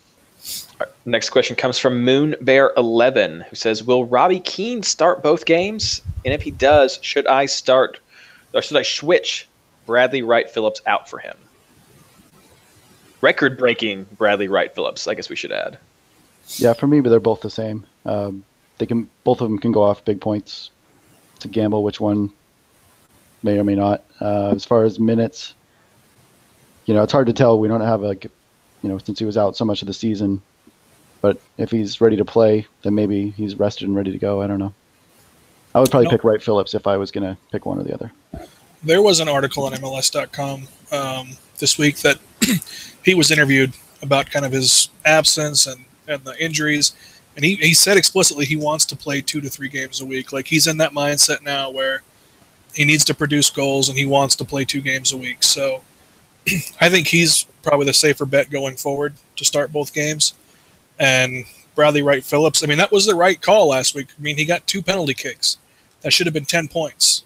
Right, 0.79 0.89
next 1.05 1.29
question 1.29 1.55
comes 1.55 1.79
from 1.79 2.03
Moon 2.03 2.35
Bear 2.41 2.73
Eleven, 2.75 3.41
who 3.49 3.55
says, 3.55 3.81
"Will 3.81 4.03
Robbie 4.05 4.41
Keane 4.41 4.83
start 4.83 5.23
both 5.23 5.45
games? 5.45 6.01
And 6.25 6.33
if 6.33 6.41
he 6.41 6.51
does, 6.51 6.99
should 7.01 7.25
I 7.25 7.45
start 7.45 7.99
or 8.53 8.61
should 8.61 8.77
I 8.77 8.83
switch 8.83 9.47
Bradley 9.85 10.21
Wright 10.23 10.49
Phillips 10.49 10.81
out 10.85 11.09
for 11.09 11.19
him?" 11.19 11.37
Record-breaking 13.21 14.07
Bradley 14.17 14.49
Wright 14.49 14.75
Phillips, 14.75 15.07
I 15.07 15.13
guess 15.13 15.29
we 15.29 15.37
should 15.37 15.53
add. 15.53 15.79
Yeah, 16.57 16.73
for 16.73 16.87
me, 16.87 17.01
but 17.01 17.09
they're 17.09 17.19
both 17.19 17.41
the 17.41 17.49
same. 17.49 17.85
Um, 18.05 18.43
they 18.77 18.85
can 18.85 19.09
both 19.23 19.41
of 19.41 19.49
them 19.49 19.57
can 19.59 19.71
go 19.71 19.83
off 19.83 20.05
big 20.05 20.21
points. 20.21 20.69
A 21.43 21.47
gamble 21.47 21.83
which 21.83 21.99
one 21.99 22.31
may 23.43 23.59
or 23.59 23.63
may 23.63 23.75
not. 23.75 24.03
Uh, 24.19 24.49
as 24.55 24.65
far 24.65 24.83
as 24.83 24.99
minutes, 24.99 25.53
you 26.85 26.93
know, 26.93 27.03
it's 27.03 27.11
hard 27.11 27.27
to 27.27 27.33
tell. 27.33 27.59
We 27.59 27.67
don't 27.67 27.81
have 27.81 28.01
like, 28.01 28.23
you 28.81 28.89
know, 28.89 28.97
since 28.97 29.19
he 29.19 29.25
was 29.25 29.37
out 29.37 29.55
so 29.55 29.65
much 29.65 29.81
of 29.81 29.87
the 29.87 29.93
season. 29.93 30.41
But 31.21 31.39
if 31.57 31.71
he's 31.71 32.01
ready 32.01 32.17
to 32.17 32.25
play, 32.25 32.67
then 32.83 32.95
maybe 32.95 33.31
he's 33.31 33.55
rested 33.59 33.87
and 33.87 33.95
ready 33.95 34.11
to 34.11 34.17
go. 34.17 34.41
I 34.41 34.47
don't 34.47 34.59
know. 34.59 34.73
I 35.73 35.79
would 35.79 35.89
probably 35.91 36.05
No. 36.05 36.11
pick 36.11 36.23
Wright 36.23 36.41
Phillips 36.41 36.73
if 36.73 36.87
I 36.87 36.97
was 36.97 37.11
gonna 37.11 37.37
pick 37.51 37.65
one 37.65 37.79
or 37.79 37.83
the 37.83 37.93
other. 37.93 38.11
There 38.83 39.01
was 39.01 39.19
an 39.19 39.27
article 39.27 39.63
on 39.65 39.73
MLS.com 39.73 40.67
um, 40.91 41.29
this 41.59 41.77
week 41.77 41.97
that 41.97 42.19
he 43.03 43.13
was 43.15 43.29
interviewed 43.31 43.73
about 44.01 44.29
kind 44.29 44.45
of 44.45 44.51
his 44.51 44.89
absence 45.03 45.65
and, 45.67 45.83
and 46.07 46.23
the 46.23 46.41
injuries. 46.43 46.93
And 47.35 47.43
he, 47.43 47.55
he 47.55 47.73
said 47.73 47.97
explicitly 47.97 48.45
he 48.45 48.55
wants 48.55 48.85
to 48.85 48.95
play 48.95 49.21
two 49.21 49.41
to 49.41 49.49
three 49.49 49.69
games 49.69 50.01
a 50.01 50.05
week. 50.05 50.31
Like 50.31 50.47
he's 50.47 50.67
in 50.67 50.77
that 50.77 50.93
mindset 50.93 51.41
now 51.41 51.69
where 51.69 52.01
he 52.73 52.85
needs 52.85 53.03
to 53.05 53.13
produce 53.13 53.49
goals 53.49 53.89
and 53.89 53.97
he 53.97 54.05
wants 54.05 54.35
to 54.37 54.45
play 54.45 54.65
two 54.65 54.81
games 54.81 55.11
a 55.11 55.17
week. 55.17 55.43
So 55.43 55.81
I 56.81 56.89
think 56.89 57.07
he's 57.07 57.45
probably 57.63 57.85
the 57.85 57.93
safer 57.93 58.25
bet 58.25 58.49
going 58.49 58.77
forward 58.77 59.13
to 59.35 59.45
start 59.45 59.73
both 59.73 59.93
games. 59.93 60.33
And 60.99 61.45
Bradley 61.73 62.01
Wright 62.03 62.23
Phillips, 62.23 62.63
I 62.63 62.67
mean, 62.67 62.77
that 62.77 62.91
was 62.91 63.05
the 63.05 63.15
right 63.15 63.41
call 63.41 63.67
last 63.69 63.95
week. 63.95 64.07
I 64.17 64.21
mean, 64.21 64.37
he 64.37 64.45
got 64.45 64.65
two 64.67 64.81
penalty 64.81 65.13
kicks. 65.13 65.57
That 66.01 66.11
should 66.11 66.27
have 66.27 66.33
been 66.33 66.45
10 66.45 66.67
points. 66.69 67.23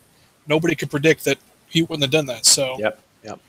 Nobody 0.48 0.74
could 0.75 0.89
predict 0.89 1.25
that 1.25 1.38
he 1.67 1.83
wouldn't 1.83 2.01
have 2.01 2.12
done 2.12 2.25
that. 2.27 2.45
So, 2.45 2.77
Yep. 2.79 3.00
Yep. 3.24 3.39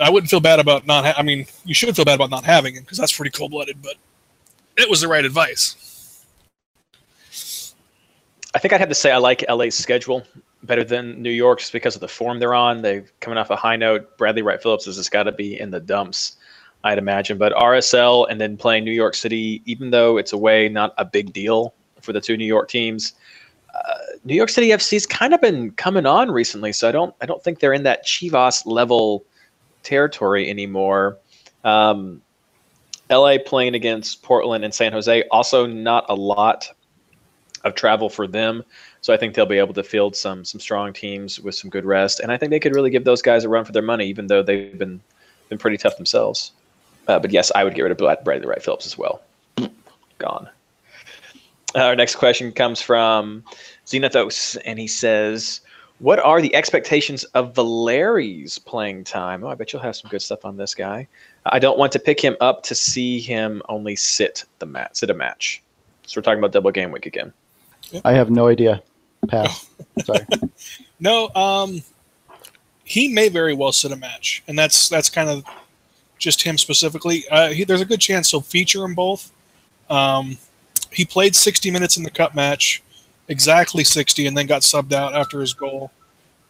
I 0.00 0.10
wouldn't 0.10 0.30
feel 0.30 0.40
bad 0.40 0.58
about 0.58 0.86
not. 0.86 1.04
Ha- 1.04 1.14
I 1.18 1.22
mean, 1.22 1.46
you 1.64 1.74
should 1.74 1.94
feel 1.94 2.04
bad 2.04 2.14
about 2.14 2.30
not 2.30 2.44
having 2.44 2.74
him 2.74 2.82
because 2.82 2.98
that's 2.98 3.14
pretty 3.14 3.30
cold 3.30 3.50
blooded. 3.50 3.82
But 3.82 3.96
it 4.76 4.88
was 4.88 5.00
the 5.00 5.08
right 5.08 5.24
advice. 5.24 6.24
I 8.54 8.58
think 8.58 8.74
I'd 8.74 8.80
have 8.80 8.88
to 8.88 8.94
say 8.94 9.10
I 9.10 9.16
like 9.16 9.44
LA's 9.48 9.74
schedule 9.74 10.22
better 10.62 10.84
than 10.84 11.20
New 11.20 11.30
York's 11.30 11.70
because 11.70 11.94
of 11.94 12.00
the 12.00 12.08
form 12.08 12.38
they're 12.38 12.54
on. 12.54 12.82
They're 12.82 13.06
coming 13.20 13.38
off 13.38 13.50
a 13.50 13.56
high 13.56 13.76
note. 13.76 14.16
Bradley 14.18 14.42
Wright 14.42 14.62
Phillips 14.62 14.84
has 14.84 14.96
just 14.96 15.10
got 15.10 15.24
to 15.24 15.32
be 15.32 15.58
in 15.58 15.70
the 15.70 15.80
dumps, 15.80 16.36
I'd 16.84 16.98
imagine. 16.98 17.38
But 17.38 17.52
RSL 17.54 18.26
and 18.30 18.40
then 18.40 18.56
playing 18.56 18.84
New 18.84 18.92
York 18.92 19.14
City, 19.14 19.62
even 19.64 19.90
though 19.90 20.18
it's 20.18 20.32
away, 20.32 20.68
not 20.68 20.94
a 20.98 21.04
big 21.04 21.32
deal 21.32 21.74
for 22.00 22.12
the 22.12 22.20
two 22.20 22.36
New 22.36 22.44
York 22.46 22.68
teams. 22.68 23.14
Uh, 23.74 23.94
New 24.24 24.34
York 24.34 24.50
City 24.50 24.68
FC's 24.68 25.06
kind 25.06 25.32
of 25.32 25.40
been 25.40 25.70
coming 25.72 26.04
on 26.04 26.30
recently, 26.30 26.72
so 26.72 26.88
I 26.88 26.92
don't 26.92 27.14
I 27.22 27.26
don't 27.26 27.42
think 27.42 27.58
they're 27.58 27.72
in 27.72 27.84
that 27.84 28.04
Chivas 28.04 28.66
level 28.66 29.24
territory 29.82 30.50
anymore. 30.50 31.16
Um, 31.64 32.20
LA 33.10 33.36
playing 33.44 33.74
against 33.74 34.22
Portland 34.22 34.64
and 34.64 34.74
San 34.74 34.92
Jose, 34.92 35.24
also 35.30 35.66
not 35.66 36.06
a 36.08 36.14
lot 36.14 36.70
of 37.64 37.74
travel 37.74 38.08
for 38.08 38.26
them. 38.26 38.64
So 39.00 39.12
I 39.12 39.16
think 39.16 39.34
they'll 39.34 39.46
be 39.46 39.58
able 39.58 39.74
to 39.74 39.82
field 39.82 40.14
some 40.14 40.44
some 40.44 40.60
strong 40.60 40.92
teams 40.92 41.40
with 41.40 41.54
some 41.54 41.70
good 41.70 41.84
rest, 41.84 42.20
and 42.20 42.30
I 42.30 42.36
think 42.36 42.50
they 42.50 42.60
could 42.60 42.74
really 42.74 42.90
give 42.90 43.04
those 43.04 43.22
guys 43.22 43.44
a 43.44 43.48
run 43.48 43.64
for 43.64 43.72
their 43.72 43.82
money, 43.82 44.06
even 44.06 44.28
though 44.28 44.42
they've 44.42 44.78
been 44.78 45.00
been 45.48 45.58
pretty 45.58 45.76
tough 45.76 45.96
themselves. 45.96 46.52
Uh, 47.08 47.18
but 47.18 47.32
yes, 47.32 47.50
I 47.54 47.64
would 47.64 47.74
get 47.74 47.82
rid 47.82 47.92
of 47.92 48.24
Bradley 48.24 48.46
Wright 48.46 48.62
Phillips 48.62 48.86
as 48.86 48.96
well. 48.96 49.20
Gone. 50.18 50.48
Our 51.74 51.96
next 51.96 52.16
question 52.16 52.52
comes 52.52 52.80
from 52.80 53.42
Xenothos, 53.86 54.56
and 54.64 54.78
he 54.78 54.86
says, 54.86 55.62
"What 56.02 56.18
are 56.18 56.42
the 56.42 56.54
expectations 56.54 57.24
of 57.34 57.54
Valeri's 57.54 58.58
playing 58.58 59.04
time?" 59.04 59.42
Oh, 59.44 59.48
I 59.48 59.54
bet 59.54 59.72
you'll 59.72 59.82
have 59.82 59.96
some 59.96 60.10
good 60.10 60.22
stuff 60.22 60.44
on 60.44 60.56
this 60.56 60.74
guy. 60.74 61.08
I 61.46 61.58
don't 61.58 61.78
want 61.78 61.92
to 61.92 61.98
pick 61.98 62.20
him 62.20 62.36
up 62.40 62.62
to 62.64 62.74
see 62.74 63.20
him 63.20 63.62
only 63.68 63.96
sit 63.96 64.44
the 64.58 64.66
mat, 64.66 64.96
sit 64.96 65.10
a 65.10 65.14
match. 65.14 65.62
So 66.06 66.18
we're 66.18 66.22
talking 66.22 66.38
about 66.38 66.52
double 66.52 66.70
game 66.70 66.92
week 66.92 67.06
again. 67.06 67.32
I 68.04 68.12
have 68.12 68.30
no 68.30 68.48
idea. 68.48 68.82
Pass. 69.28 69.68
Sorry. 70.04 70.26
No, 71.02 71.30
um, 71.34 71.82
he 72.84 73.08
may 73.08 73.28
very 73.28 73.54
well 73.54 73.72
sit 73.72 73.90
a 73.90 73.96
match, 73.96 74.44
and 74.46 74.56
that's 74.56 74.88
that's 74.88 75.10
kind 75.10 75.28
of 75.28 75.44
just 76.16 76.42
him 76.42 76.56
specifically. 76.56 77.24
Uh, 77.28 77.48
he, 77.48 77.64
there's 77.64 77.80
a 77.80 77.84
good 77.84 78.00
chance 78.00 78.30
he'll 78.30 78.40
feature 78.40 78.78
them 78.78 78.94
both. 78.94 79.32
Um, 79.90 80.38
he 80.92 81.04
played 81.04 81.34
60 81.34 81.72
minutes 81.72 81.96
in 81.96 82.04
the 82.04 82.10
cup 82.10 82.36
match, 82.36 82.84
exactly 83.32 83.82
60, 83.82 84.26
and 84.26 84.36
then 84.36 84.46
got 84.46 84.62
subbed 84.62 84.92
out 84.92 85.14
after 85.14 85.40
his 85.40 85.52
goal. 85.52 85.90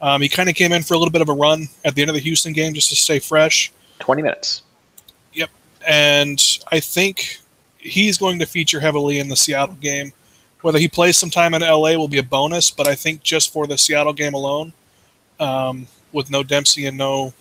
Um, 0.03 0.21
he 0.21 0.29
kind 0.29 0.49
of 0.49 0.55
came 0.55 0.73
in 0.73 0.83
for 0.83 0.95
a 0.95 0.99
little 0.99 1.13
bit 1.13 1.23
of 1.23 1.29
a 1.29 1.33
run 1.33 1.69
at 1.85 1.95
the 1.95 2.03
end 2.03 2.11
of 2.11 2.15
the 2.15 2.21
Houston 2.21 2.53
game 2.53 2.75
just 2.75 2.91
to 2.91 2.97
stay 2.97 3.19
fresh. 3.21 3.73
20 4.01 4.21
minutes. 4.21 4.63
Yep. 5.33 5.51
And 5.87 6.43
I 6.71 6.81
think 6.81 7.39
he's 7.79 8.19
going 8.19 8.39
to 8.41 8.47
feature 8.47 8.81
heavily 8.81 9.21
in 9.21 9.29
the 9.29 9.37
Seattle 9.37 9.77
game. 9.77 10.13
Whether 10.63 10.79
he 10.79 10.89
plays 10.89 11.17
some 11.17 11.31
time 11.31 11.55
in 11.55 11.63
LA 11.63 11.97
will 11.97 12.09
be 12.09 12.19
a 12.19 12.23
bonus, 12.23 12.71
but 12.71 12.87
I 12.87 12.95
think 12.95 13.23
just 13.23 13.53
for 13.53 13.67
the 13.67 13.79
Seattle 13.79 14.13
game 14.13 14.35
alone, 14.35 14.73
um, 15.41 15.87
with 16.13 16.31
no 16.31 16.43
Dempsey 16.43 16.87
and 16.87 16.97
no 16.97 17.33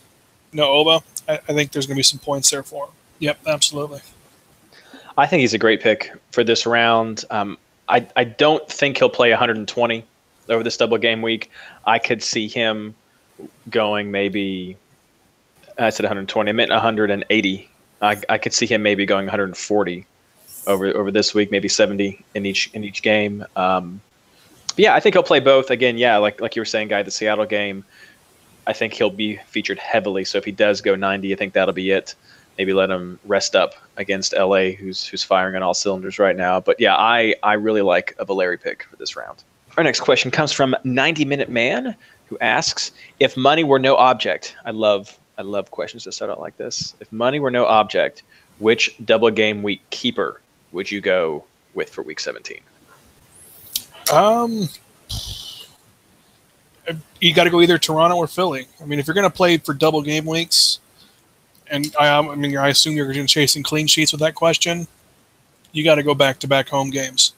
no 0.53 0.67
Oba, 0.69 1.03
I, 1.27 1.33
I 1.33 1.53
think 1.53 1.71
there's 1.71 1.85
going 1.85 1.95
to 1.95 1.99
be 1.99 2.03
some 2.03 2.19
points 2.19 2.49
there 2.49 2.63
for 2.63 2.85
him. 2.85 2.91
Yep, 3.19 3.39
absolutely. 3.47 4.01
I 5.17 5.27
think 5.27 5.41
he's 5.41 5.53
a 5.53 5.59
great 5.59 5.81
pick 5.81 6.11
for 6.31 6.43
this 6.43 6.65
round. 6.65 7.25
Um, 7.29 7.57
I, 7.91 8.07
I 8.15 8.23
don't 8.23 8.67
think 8.69 8.97
he'll 8.97 9.09
play 9.09 9.29
120 9.29 10.05
over 10.49 10.63
this 10.63 10.77
double 10.77 10.97
game 10.97 11.21
week. 11.21 11.51
I 11.85 11.99
could 11.99 12.23
see 12.23 12.47
him 12.47 12.95
going 13.69 14.11
maybe, 14.11 14.77
I 15.77 15.89
said 15.89 16.03
120, 16.03 16.49
I 16.49 16.53
meant 16.53 16.71
180. 16.71 17.69
I, 18.01 18.21
I 18.29 18.37
could 18.37 18.53
see 18.53 18.65
him 18.65 18.81
maybe 18.81 19.05
going 19.05 19.25
140 19.25 20.05
over 20.67 20.87
over 20.87 21.11
this 21.11 21.33
week, 21.33 21.51
maybe 21.51 21.67
70 21.67 22.23
in 22.35 22.45
each 22.45 22.69
in 22.73 22.83
each 22.83 23.01
game. 23.01 23.45
Um, 23.55 24.01
yeah, 24.77 24.95
I 24.95 24.99
think 24.99 25.15
he'll 25.15 25.23
play 25.23 25.39
both. 25.39 25.69
Again, 25.69 25.97
yeah, 25.97 26.17
like 26.17 26.41
like 26.41 26.55
you 26.55 26.61
were 26.61 26.65
saying, 26.65 26.87
guy, 26.87 27.03
the 27.03 27.11
Seattle 27.11 27.45
game. 27.45 27.83
I 28.67 28.73
think 28.73 28.93
he'll 28.93 29.09
be 29.09 29.37
featured 29.47 29.79
heavily. 29.79 30.23
So 30.23 30.37
if 30.37 30.45
he 30.45 30.51
does 30.51 30.81
go 30.81 30.95
90, 30.95 31.33
I 31.33 31.35
think 31.35 31.53
that'll 31.53 31.73
be 31.73 31.89
it. 31.89 32.13
Maybe 32.57 32.73
let 32.73 32.89
him 32.89 33.19
rest 33.25 33.55
up 33.55 33.73
against 33.97 34.33
LA, 34.33 34.71
who's 34.71 35.05
who's 35.05 35.23
firing 35.23 35.55
on 35.55 35.63
all 35.63 35.73
cylinders 35.73 36.19
right 36.19 36.35
now. 36.35 36.59
But 36.59 36.79
yeah, 36.79 36.95
I 36.95 37.35
I 37.43 37.53
really 37.53 37.81
like 37.81 38.15
a 38.19 38.25
Valeri 38.25 38.57
pick 38.57 38.83
for 38.83 38.95
this 38.97 39.15
round. 39.15 39.43
Our 39.77 39.83
next 39.83 40.01
question 40.01 40.31
comes 40.31 40.51
from 40.51 40.75
90 40.83 41.23
Minute 41.25 41.49
Man, 41.49 41.95
who 42.25 42.37
asks 42.39 42.91
if 43.19 43.37
money 43.37 43.63
were 43.63 43.79
no 43.79 43.95
object. 43.95 44.55
I 44.65 44.71
love 44.71 45.17
I 45.37 45.43
love 45.43 45.71
questions 45.71 46.03
that 46.03 46.11
start 46.11 46.29
out 46.29 46.39
like 46.39 46.57
this. 46.57 46.93
If 46.99 47.11
money 47.11 47.39
were 47.39 47.51
no 47.51 47.65
object, 47.65 48.23
which 48.59 48.95
double 49.05 49.31
game 49.31 49.63
week 49.63 49.81
keeper 49.89 50.41
would 50.71 50.91
you 50.91 51.01
go 51.01 51.45
with 51.73 51.89
for 51.89 52.03
week 52.03 52.19
17? 52.19 52.59
Um, 54.11 54.67
you 57.19 57.33
got 57.33 57.45
to 57.45 57.49
go 57.49 57.61
either 57.61 57.77
Toronto 57.77 58.17
or 58.17 58.27
Philly. 58.27 58.67
I 58.81 58.85
mean, 58.85 58.99
if 58.99 59.07
you're 59.07 59.13
going 59.13 59.29
to 59.29 59.35
play 59.35 59.57
for 59.57 59.73
double 59.73 60.01
game 60.01 60.25
weeks, 60.25 60.79
and 61.71 61.95
I, 61.99 62.09
I 62.09 62.35
mean, 62.35 62.55
I 62.57 62.69
assume 62.69 62.95
you're 62.95 63.25
chasing 63.25 63.63
clean 63.63 63.87
sheets 63.87 64.11
with 64.11 64.21
that 64.21 64.35
question, 64.35 64.87
you 65.71 65.83
got 65.83 65.95
to 65.95 66.03
go 66.03 66.13
back 66.13 66.39
to 66.39 66.47
back 66.47 66.69
home 66.69 66.89
games. 66.89 67.33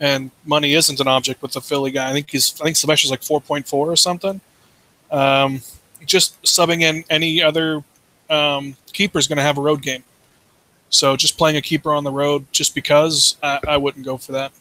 And 0.00 0.30
money 0.44 0.74
isn't 0.74 0.98
an 0.98 1.08
object 1.08 1.42
with 1.42 1.52
the 1.52 1.60
Philly 1.60 1.90
guy. 1.90 2.10
I 2.10 2.12
think 2.12 2.30
he's, 2.30 2.58
I 2.60 2.64
think 2.64 2.76
Sylvester's 2.76 3.10
like 3.10 3.20
4.4 3.20 3.72
or 3.72 3.96
something. 3.96 4.40
Um, 5.10 5.62
just 6.04 6.42
subbing 6.42 6.82
in 6.82 7.04
any 7.08 7.42
other 7.42 7.84
um, 8.28 8.76
keeper 8.92 9.18
is 9.18 9.26
going 9.26 9.36
to 9.36 9.42
have 9.42 9.58
a 9.58 9.62
road 9.62 9.82
game. 9.82 10.02
So 10.88 11.16
just 11.16 11.38
playing 11.38 11.56
a 11.56 11.62
keeper 11.62 11.92
on 11.92 12.04
the 12.04 12.10
road 12.10 12.46
just 12.52 12.74
because 12.74 13.36
I, 13.42 13.60
I 13.68 13.76
wouldn't 13.76 14.04
go 14.04 14.16
for 14.16 14.32
that. 14.32 14.52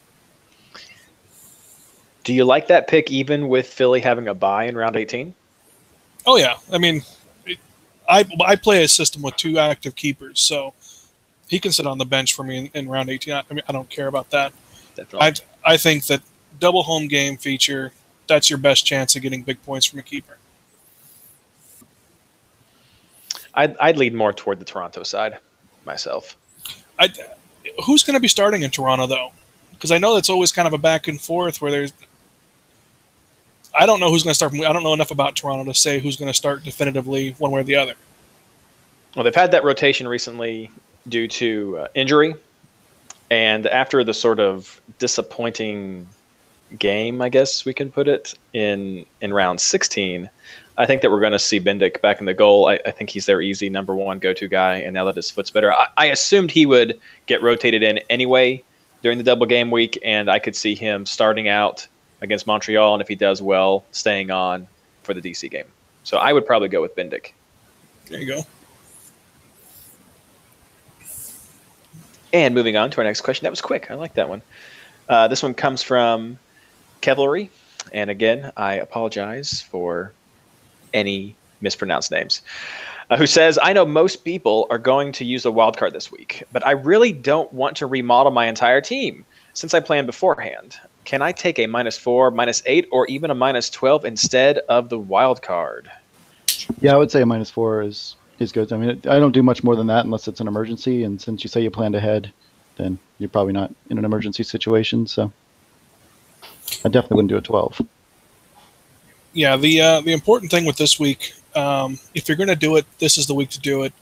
Do 2.23 2.33
you 2.33 2.43
like 2.43 2.67
that 2.67 2.87
pick 2.87 3.11
even 3.11 3.47
with 3.47 3.67
Philly 3.67 4.01
having 4.01 4.27
a 4.27 4.33
buy 4.33 4.65
in 4.65 4.75
round 4.75 4.95
18? 4.95 5.33
Oh 6.25 6.37
yeah, 6.37 6.55
I 6.71 6.79
mean, 6.79 7.03
I 8.07 8.25
I 8.45 8.55
play 8.55 8.83
a 8.83 8.87
system 8.87 9.21
with 9.21 9.35
two 9.35 9.57
active 9.57 9.95
keepers, 9.95 10.39
so 10.41 10.73
he 11.47 11.59
can 11.59 11.71
sit 11.71 11.85
on 11.85 11.97
the 11.97 12.05
bench 12.05 12.33
for 12.33 12.43
me 12.43 12.57
in, 12.57 12.69
in 12.73 12.89
round 12.89 13.09
18. 13.09 13.33
I, 13.33 13.43
I 13.49 13.53
mean, 13.53 13.63
I 13.67 13.71
don't 13.71 13.89
care 13.89 14.07
about 14.07 14.29
that. 14.31 14.53
Definitely. 14.95 15.19
I 15.65 15.73
I 15.73 15.77
think 15.77 16.05
that 16.05 16.21
double 16.59 16.83
home 16.83 17.07
game 17.07 17.37
feature 17.37 17.91
that's 18.27 18.49
your 18.49 18.57
best 18.57 18.85
chance 18.85 19.15
of 19.15 19.21
getting 19.21 19.43
big 19.43 19.61
points 19.63 19.85
from 19.85 19.99
a 19.99 20.03
keeper. 20.03 20.37
I'd, 23.53 23.77
I'd 23.77 23.97
lead 23.97 24.13
more 24.13 24.33
toward 24.33 24.59
the 24.59 24.65
Toronto 24.65 25.03
side 25.03 25.37
myself. 25.85 26.35
I, 26.99 27.09
who's 27.85 28.03
going 28.03 28.15
to 28.15 28.19
be 28.19 28.27
starting 28.27 28.63
in 28.63 28.71
Toronto 28.71 29.07
though? 29.07 29.31
Because 29.71 29.91
I 29.91 29.97
know 29.97 30.15
that's 30.15 30.29
always 30.29 30.51
kind 30.51 30.67
of 30.67 30.73
a 30.73 30.77
back 30.77 31.07
and 31.07 31.19
forth 31.19 31.61
where 31.61 31.71
there's. 31.71 31.93
I 33.77 33.85
don't 33.85 33.99
know 33.99 34.09
who's 34.09 34.23
going 34.23 34.31
to 34.31 34.35
start. 34.35 34.53
I 34.53 34.73
don't 34.73 34.83
know 34.83 34.93
enough 34.93 35.11
about 35.11 35.35
Toronto 35.35 35.65
to 35.65 35.77
say 35.77 35.99
who's 35.99 36.15
going 36.15 36.29
to 36.29 36.33
start 36.33 36.63
definitively 36.63 37.31
one 37.37 37.51
way 37.51 37.61
or 37.61 37.63
the 37.63 37.75
other. 37.75 37.93
Well, 39.15 39.23
they've 39.23 39.35
had 39.35 39.51
that 39.51 39.63
rotation 39.63 40.07
recently 40.07 40.71
due 41.07 41.27
to 41.27 41.77
uh, 41.79 41.87
injury, 41.95 42.35
and 43.29 43.67
after 43.67 44.03
the 44.03 44.13
sort 44.13 44.39
of 44.39 44.81
disappointing 44.99 46.07
game, 46.79 47.21
I 47.21 47.29
guess 47.29 47.65
we 47.65 47.73
can 47.73 47.91
put 47.91 48.07
it 48.07 48.33
in 48.53 49.05
in 49.21 49.33
round 49.33 49.61
16. 49.61 50.29
I 50.77 50.85
think 50.85 51.01
that 51.01 51.11
we're 51.11 51.21
going 51.21 51.31
to 51.31 51.39
see 51.39 51.59
Bendik 51.59 52.01
back 52.01 52.19
in 52.19 52.25
the 52.25 52.33
goal. 52.33 52.67
I, 52.67 52.79
I 52.85 52.91
think 52.91 53.09
he's 53.09 53.25
their 53.25 53.41
easy 53.41 53.69
number 53.69 53.95
one 53.95 54.19
go-to 54.19 54.47
guy, 54.47 54.75
and 54.77 54.93
now 54.93 55.05
that 55.05 55.15
his 55.15 55.31
foot's 55.31 55.49
better, 55.49 55.71
I, 55.73 55.87
I 55.97 56.05
assumed 56.07 56.51
he 56.51 56.65
would 56.65 56.99
get 57.27 57.41
rotated 57.41 57.81
in 57.81 57.99
anyway 58.09 58.61
during 59.01 59.17
the 59.17 59.23
double 59.23 59.45
game 59.45 59.71
week, 59.71 59.97
and 60.03 60.29
I 60.29 60.39
could 60.39 60.55
see 60.55 60.75
him 60.75 61.05
starting 61.05 61.47
out 61.47 61.87
against 62.21 62.47
Montreal, 62.47 62.93
and 62.93 63.01
if 63.01 63.07
he 63.07 63.15
does 63.15 63.41
well, 63.41 63.83
staying 63.91 64.31
on 64.31 64.67
for 65.03 65.13
the 65.13 65.21
DC 65.21 65.49
game. 65.49 65.65
So 66.03 66.17
I 66.17 66.33
would 66.33 66.45
probably 66.45 66.69
go 66.69 66.81
with 66.81 66.95
Bendik. 66.95 67.31
There 68.07 68.19
you 68.19 68.27
go. 68.27 68.45
And 72.33 72.53
moving 72.53 72.75
on 72.75 72.91
to 72.91 72.97
our 72.97 73.03
next 73.03 73.21
question. 73.21 73.45
That 73.45 73.51
was 73.51 73.61
quick. 73.61 73.89
I 73.89 73.93
like 73.93 74.15
that 74.15 74.27
one. 74.29 74.41
Uh, 75.07 75.27
this 75.27 75.41
one 75.41 75.53
comes 75.53 75.81
from 75.81 76.37
Kevlery. 77.01 77.49
And 77.93 78.09
again, 78.09 78.51
I 78.57 78.75
apologize 78.75 79.61
for 79.61 80.11
any 80.93 81.35
mispronounced 81.61 82.11
names. 82.11 82.41
Uh, 83.09 83.17
who 83.17 83.27
says, 83.27 83.59
I 83.61 83.71
know 83.71 83.85
most 83.85 84.25
people 84.25 84.65
are 84.71 84.79
going 84.79 85.11
to 85.13 85.25
use 85.25 85.45
a 85.45 85.51
wild 85.51 85.77
card 85.77 85.93
this 85.93 86.11
week, 86.11 86.43
but 86.51 86.65
I 86.65 86.71
really 86.71 87.13
don't 87.13 87.51
want 87.53 87.77
to 87.77 87.85
remodel 87.85 88.31
my 88.31 88.47
entire 88.47 88.81
team 88.81 89.23
since 89.53 89.75
I 89.75 89.79
planned 89.79 90.07
beforehand. 90.07 90.77
Can 91.05 91.21
I 91.21 91.31
take 91.31 91.59
a 91.59 91.67
minus 91.67 91.97
four, 91.97 92.31
minus 92.31 92.63
eight, 92.65 92.87
or 92.91 93.05
even 93.07 93.29
a 93.29 93.35
minus 93.35 93.69
12 93.69 94.05
instead 94.05 94.57
of 94.69 94.89
the 94.89 94.99
wild 94.99 95.41
card? 95.41 95.89
Yeah, 96.81 96.93
I 96.93 96.97
would 96.97 97.11
say 97.11 97.21
a 97.21 97.25
minus 97.25 97.49
four 97.49 97.83
is 97.83 98.15
is 98.39 98.51
good. 98.51 98.73
I 98.73 98.77
mean, 98.77 99.01
I 99.07 99.19
don't 99.19 99.31
do 99.31 99.43
much 99.43 99.63
more 99.63 99.75
than 99.75 99.87
that 99.87 100.03
unless 100.03 100.27
it's 100.27 100.41
an 100.41 100.47
emergency. 100.47 101.03
And 101.03 101.21
since 101.21 101.43
you 101.43 101.47
say 101.47 101.61
you 101.61 101.71
planned 101.71 101.95
ahead, 101.95 102.33
then 102.75 102.99
you're 103.17 103.29
probably 103.29 103.53
not 103.53 103.73
in 103.89 103.97
an 103.97 104.03
emergency 104.03 104.43
situation. 104.43 105.07
So 105.07 105.31
I 106.83 106.89
definitely 106.89 107.15
wouldn't 107.15 107.29
do 107.29 107.37
a 107.37 107.41
12. 107.41 107.81
Yeah, 109.33 109.57
the 109.57 109.81
uh, 109.81 110.01
the 110.01 110.13
important 110.13 110.49
thing 110.49 110.65
with 110.65 110.77
this 110.77 110.99
week, 110.99 111.33
um, 111.55 111.99
if 112.13 112.27
you're 112.27 112.37
going 112.37 112.49
to 112.49 112.55
do 112.55 112.77
it, 112.77 112.85
this 112.99 113.17
is 113.17 113.27
the 113.27 113.35
week 113.35 113.49
to 113.49 113.59
do 113.59 113.83
it. 113.83 113.93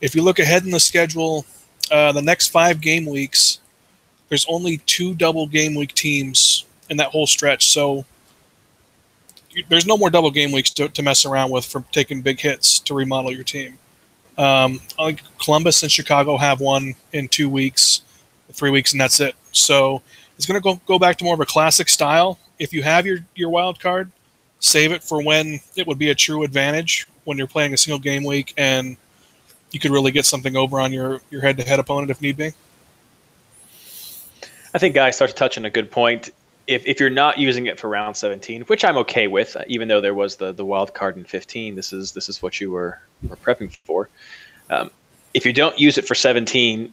If 0.00 0.14
you 0.14 0.22
look 0.22 0.38
ahead 0.38 0.64
in 0.64 0.70
the 0.70 0.80
schedule, 0.80 1.46
uh, 1.90 2.12
the 2.12 2.22
next 2.22 2.48
five 2.48 2.80
game 2.80 3.06
weeks, 3.06 3.60
there's 4.32 4.46
only 4.48 4.78
two 4.86 5.14
double 5.14 5.46
game 5.46 5.74
week 5.74 5.92
teams 5.92 6.64
in 6.88 6.96
that 6.96 7.08
whole 7.08 7.26
stretch. 7.26 7.68
So 7.68 8.06
there's 9.68 9.86
no 9.86 9.98
more 9.98 10.08
double 10.08 10.30
game 10.30 10.52
weeks 10.52 10.70
to, 10.70 10.88
to 10.88 11.02
mess 11.02 11.26
around 11.26 11.50
with 11.50 11.66
for 11.66 11.84
taking 11.92 12.22
big 12.22 12.40
hits 12.40 12.78
to 12.78 12.94
remodel 12.94 13.30
your 13.30 13.44
team. 13.44 13.76
Um, 14.38 14.80
like 14.98 15.22
Columbus 15.38 15.82
and 15.82 15.92
Chicago 15.92 16.38
have 16.38 16.60
one 16.60 16.94
in 17.12 17.28
two 17.28 17.50
weeks, 17.50 18.00
three 18.52 18.70
weeks, 18.70 18.92
and 18.92 19.00
that's 19.02 19.20
it. 19.20 19.34
So 19.50 20.00
it's 20.38 20.46
going 20.46 20.58
to 20.58 20.64
go 20.64 20.80
go 20.86 20.98
back 20.98 21.18
to 21.18 21.24
more 21.24 21.34
of 21.34 21.40
a 21.40 21.44
classic 21.44 21.90
style. 21.90 22.38
If 22.58 22.72
you 22.72 22.82
have 22.82 23.04
your 23.04 23.18
your 23.34 23.50
wild 23.50 23.80
card, 23.80 24.10
save 24.60 24.92
it 24.92 25.04
for 25.04 25.22
when 25.22 25.60
it 25.76 25.86
would 25.86 25.98
be 25.98 26.08
a 26.08 26.14
true 26.14 26.42
advantage 26.42 27.06
when 27.24 27.36
you're 27.36 27.46
playing 27.46 27.74
a 27.74 27.76
single 27.76 27.98
game 27.98 28.24
week 28.24 28.54
and 28.56 28.96
you 29.72 29.78
could 29.78 29.90
really 29.90 30.10
get 30.10 30.24
something 30.24 30.56
over 30.56 30.80
on 30.80 30.90
your 30.90 31.20
your 31.28 31.42
head 31.42 31.58
to 31.58 31.64
head 31.64 31.78
opponent 31.78 32.10
if 32.10 32.22
need 32.22 32.38
be. 32.38 32.54
I 34.74 34.78
think 34.78 34.94
Guy 34.94 35.10
starts 35.10 35.34
touching 35.34 35.64
a 35.64 35.70
good 35.70 35.90
point. 35.90 36.30
If, 36.66 36.86
if 36.86 37.00
you're 37.00 37.10
not 37.10 37.38
using 37.38 37.66
it 37.66 37.78
for 37.78 37.88
round 37.88 38.16
17, 38.16 38.62
which 38.62 38.84
I'm 38.84 38.96
okay 38.98 39.26
with, 39.26 39.56
even 39.66 39.88
though 39.88 40.00
there 40.00 40.14
was 40.14 40.36
the, 40.36 40.52
the 40.52 40.64
wild 40.64 40.94
card 40.94 41.16
in 41.16 41.24
15, 41.24 41.74
this 41.74 41.92
is 41.92 42.12
this 42.12 42.28
is 42.28 42.40
what 42.40 42.60
you 42.60 42.70
were, 42.70 43.00
were 43.28 43.36
prepping 43.36 43.76
for. 43.84 44.08
Um, 44.70 44.90
if 45.34 45.44
you 45.44 45.52
don't 45.52 45.78
use 45.78 45.98
it 45.98 46.06
for 46.06 46.14
17, 46.14 46.92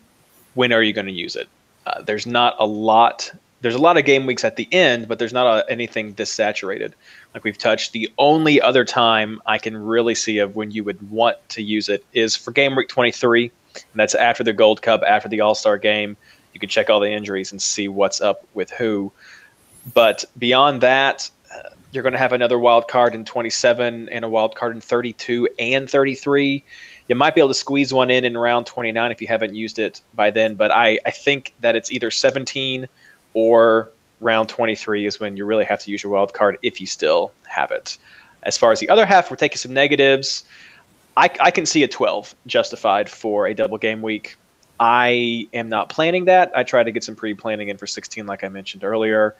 when 0.56 0.74
are 0.74 0.82
you 0.82 0.94
going 0.94 1.06
to 1.06 1.14
use 1.14 1.36
it? 1.36 1.48
Uh, 1.86 2.02
there's 2.02 2.26
not 2.26 2.56
a 2.60 2.66
lot. 2.66 3.32
There's 3.62 3.76
a 3.76 3.80
lot 3.80 3.98
of 3.98 4.06
game 4.06 4.26
weeks 4.26 4.44
at 4.44 4.56
the 4.56 4.68
end, 4.74 5.08
but 5.08 5.20
there's 5.20 5.34
not 5.34 5.46
a, 5.46 5.72
anything 5.72 6.14
this 6.14 6.32
saturated. 6.32 6.96
Like 7.34 7.44
we've 7.44 7.58
touched, 7.58 7.92
the 7.92 8.12
only 8.18 8.62
other 8.62 8.84
time 8.84 9.42
I 9.46 9.58
can 9.58 9.78
really 9.78 10.16
see 10.16 10.40
of 10.40 10.56
when 10.56 10.72
you 10.72 10.84
would 10.84 11.10
want 11.10 11.38
to 11.50 11.62
use 11.62 11.90
it 11.90 12.04
is 12.14 12.36
for 12.36 12.52
game 12.52 12.76
week 12.76 12.90
23, 12.90 13.52
and 13.76 13.84
that's 13.96 14.16
after 14.16 14.44
the 14.44 14.54
Gold 14.54 14.82
Cup, 14.82 15.04
after 15.06 15.30
the 15.30 15.42
All 15.42 15.56
Star 15.56 15.78
game. 15.78 16.18
You 16.53 16.60
can 16.60 16.70
check 16.70 16.89
all 16.89 17.00
the 17.00 17.12
injuries 17.12 17.51
and 17.51 17.62
see 17.62 17.88
what's 17.88 18.22
up 18.22 18.46
with 18.53 18.72
who. 18.72 19.12
But 19.94 20.25
beyond 20.38 20.82
that, 20.82 21.29
uh, 21.53 21.70
you're 21.91 22.03
going 22.03 22.13
to 22.13 22.20
have 22.20 22.34
another 22.34 22.60
wild 22.60 22.88
card 22.88 23.15
in 23.15 23.25
27 23.25 24.10
and 24.10 24.25
a 24.25 24.29
wild 24.29 24.56
card 24.56 24.75
in 24.75 24.82
32 24.82 25.48
and 25.58 25.89
33. 25.89 26.63
You 27.08 27.15
might 27.15 27.34
be 27.34 27.41
able 27.41 27.50
to 27.50 27.56
squeeze 27.56 27.94
one 27.94 28.12
in 28.12 28.25
in 28.25 28.38
round 28.38 28.68
29 28.68 29.12
if 29.12 29.22
you 29.22 29.27
haven't 29.27 29.56
used 29.56 29.79
it 29.79 30.01
by 30.13 30.29
then. 30.29 30.56
But 30.56 30.72
I, 30.72 31.00
I 31.06 31.12
think 31.12 31.53
that 31.62 31.75
it's 31.75 31.91
either 31.91 32.12
17 32.12 32.88
or 33.34 33.91
round 34.20 34.50
23 34.50 35.06
is 35.06 35.20
when 35.20 35.38
you 35.38 35.46
really 35.46 35.65
have 35.65 35.79
to 35.79 35.91
use 35.91 36.03
your 36.03 36.12
wild 36.12 36.34
card 36.34 36.58
if 36.62 36.79
you 36.79 36.88
still 36.88 37.32
have 37.48 37.72
it. 37.72 37.98
As 38.44 38.58
far 38.58 38.72
as 38.72 38.79
the 38.79 38.89
other 38.89 39.06
half, 39.06 39.29
we're 39.29 39.38
taking 39.38 39.58
some 39.58 39.74
negatives. 39.74 40.44
I, 41.18 41.29
I 41.39 41.51
can 41.51 41.65
see 41.65 41.84
a 41.84 41.88
12 41.88 42.36
justified 42.46 43.10
for 43.10 43.48
a 43.48 43.53
double 43.53 43.77
game 43.77 44.01
week. 44.01 44.38
I 44.80 45.48
am 45.54 45.70
not 45.70 45.90
planning 45.90 46.26
that. 46.26 46.52
I 46.56 46.64
try 46.64 46.84
to 46.84 46.92
get 46.92 47.04
some 47.04 47.16
pre 47.16 47.34
planning 47.34 47.70
in 47.70 47.78
for 47.78 47.88
16, 47.88 48.26
like 48.26 48.44
I 48.44 48.50
mentioned 48.50 48.84
earlier, 48.84 49.36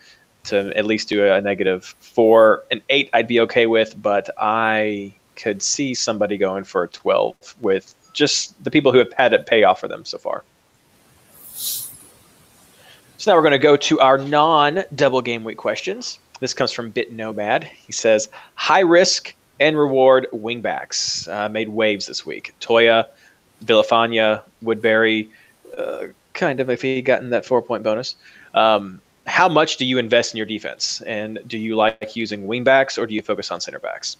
to 0.46 0.76
at 0.78 0.86
least 0.86 1.10
do 1.10 1.26
a 1.26 1.42
negative 1.42 1.96
four. 2.00 2.64
An 2.72 2.82
eight, 2.90 3.10
I'd 3.14 3.28
be 3.28 3.40
okay 3.42 3.66
with, 3.66 4.02
but 4.02 4.30
I 4.38 5.14
could 5.36 5.62
see 5.62 5.94
somebody 5.94 6.38
going 6.38 6.66
for 6.66 6.84
a 6.84 6.88
12 6.90 7.56
with 7.62 7.96
just 8.14 8.62
the 8.64 8.72
people 8.72 8.92
who 8.92 8.98
have 8.98 9.14
had 9.14 9.34
it 9.34 9.46
pay 9.46 9.64
off 9.64 9.80
for 9.80 9.88
them 9.88 10.04
so 10.04 10.18
far. 10.18 10.44
So 13.18 13.32
now 13.32 13.36
we're 13.36 13.44
going 13.44 13.52
to 13.52 13.58
go 13.58 13.78
to 13.78 14.00
our 14.00 14.18
non 14.18 14.84
double 14.96 15.22
game 15.22 15.44
week 15.44 15.58
questions. 15.58 16.20
This 16.40 16.54
comes 16.54 16.72
from 16.72 16.90
Bit 16.90 17.12
Nomad. 17.12 17.64
He 17.64 17.92
says, 17.92 18.30
high 18.56 18.80
risk 18.80 19.36
and 19.60 19.78
reward 19.78 20.28
wingbacks 20.34 21.28
uh, 21.28 21.50
made 21.50 21.70
waves 21.70 22.08
this 22.08 22.26
week. 22.26 22.54
Toya, 22.62 23.08
Villafaña, 23.64 24.44
Woodberry, 24.64 25.30
uh, 25.78 26.08
kind 26.34 26.60
of 26.60 26.70
if 26.70 26.82
he'd 26.82 27.04
gotten 27.04 27.30
that 27.32 27.46
four 27.46 27.62
point 27.62 27.84
bonus. 27.84 28.16
Um, 28.54 29.02
how 29.26 29.48
much 29.48 29.78
do 29.78 29.86
you 29.86 29.98
invest 29.98 30.34
in 30.34 30.38
your 30.38 30.46
defense? 30.46 31.02
And 31.02 31.40
do 31.48 31.58
you 31.58 31.76
like 31.76 32.16
using 32.16 32.48
wingbacks 32.48 32.98
or 32.98 33.06
do 33.06 33.14
you 33.14 33.22
focus 33.22 33.52
on 33.52 33.62
center 33.62 33.80
backs? 33.80 34.18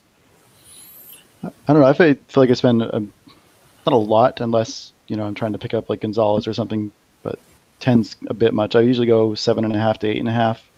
I 1.44 1.50
don't 1.68 1.80
know. 1.80 1.86
I 1.86 1.94
feel, 1.94 2.16
feel 2.28 2.44
like 2.44 2.50
I 2.50 2.54
spend 2.54 2.82
a, 2.82 3.00
not 3.00 3.94
a 3.94 3.96
lot 3.96 4.42
unless, 4.42 4.94
you 5.08 5.16
know, 5.16 5.24
I'm 5.24 5.34
trying 5.34 5.54
to 5.54 5.58
pick 5.58 5.74
up 5.74 5.90
like 5.90 6.02
Gonzalez 6.02 6.48
or 6.48 6.54
something, 6.54 6.92
but 7.24 7.40
10's 7.82 8.18
a 8.28 8.34
bit 8.34 8.54
much. 8.54 8.76
I 8.76 8.82
usually 8.82 9.08
go 9.08 9.34
seven 9.36 9.66
and 9.66 9.76
a 9.76 9.80
half 9.80 10.00
to 10.00 10.08
eight 10.08 10.20
and 10.20 10.30
a 10.30 10.34
half 10.34 10.70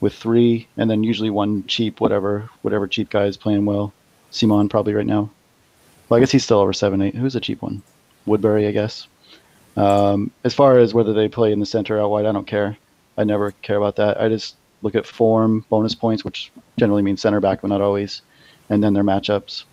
with 0.00 0.14
three, 0.14 0.68
and 0.76 0.90
then 0.90 1.02
usually 1.02 1.30
one 1.30 1.66
cheap, 1.66 2.00
whatever, 2.00 2.48
whatever 2.62 2.86
cheap 2.86 3.10
guy 3.10 3.24
is 3.24 3.36
playing 3.36 3.64
well. 3.64 3.92
Simon 4.30 4.68
probably 4.68 4.94
right 4.94 5.06
now. 5.06 5.30
Well, 6.08 6.18
I 6.18 6.20
guess 6.20 6.30
he's 6.30 6.44
still 6.44 6.58
over 6.58 6.72
seven, 6.72 7.02
eight. 7.02 7.14
Who's 7.14 7.36
a 7.36 7.40
cheap 7.40 7.62
one? 7.62 7.82
Woodberry, 8.26 8.68
I 8.68 8.72
guess. 8.72 9.06
Um, 9.76 10.30
as 10.44 10.54
far 10.54 10.78
as 10.78 10.92
whether 10.94 11.12
they 11.12 11.28
play 11.28 11.52
in 11.52 11.60
the 11.60 11.66
center 11.66 12.00
out 12.00 12.10
wide, 12.10 12.26
I 12.26 12.32
don't 12.32 12.46
care. 12.46 12.76
I 13.16 13.24
never 13.24 13.52
care 13.62 13.76
about 13.76 13.96
that. 13.96 14.20
I 14.20 14.28
just 14.28 14.56
look 14.82 14.94
at 14.94 15.06
form, 15.06 15.64
bonus 15.68 15.94
points, 15.94 16.24
which 16.24 16.50
generally 16.78 17.02
means 17.02 17.20
center 17.20 17.40
back, 17.40 17.60
but 17.62 17.68
not 17.68 17.80
always, 17.80 18.22
and 18.68 18.82
then 18.82 18.94
their 18.94 19.04
matchups. 19.04 19.64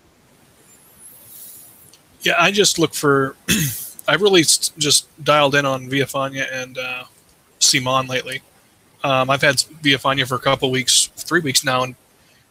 Yeah, 2.21 2.35
I 2.37 2.51
just 2.51 2.79
look 2.79 2.93
for. 2.93 3.35
I've 4.07 4.21
really 4.21 4.41
just 4.41 5.23
dialed 5.23 5.55
in 5.55 5.65
on 5.65 5.89
Villafaña 5.89 6.47
and 6.51 6.77
uh, 6.77 7.03
Simon 7.59 8.07
lately. 8.07 8.41
Um, 9.03 9.29
I've 9.29 9.41
had 9.41 9.55
Villafaña 9.55 10.27
for 10.27 10.35
a 10.35 10.39
couple 10.39 10.71
weeks, 10.71 11.07
three 11.15 11.41
weeks 11.41 11.63
now, 11.63 11.83
and 11.83 11.95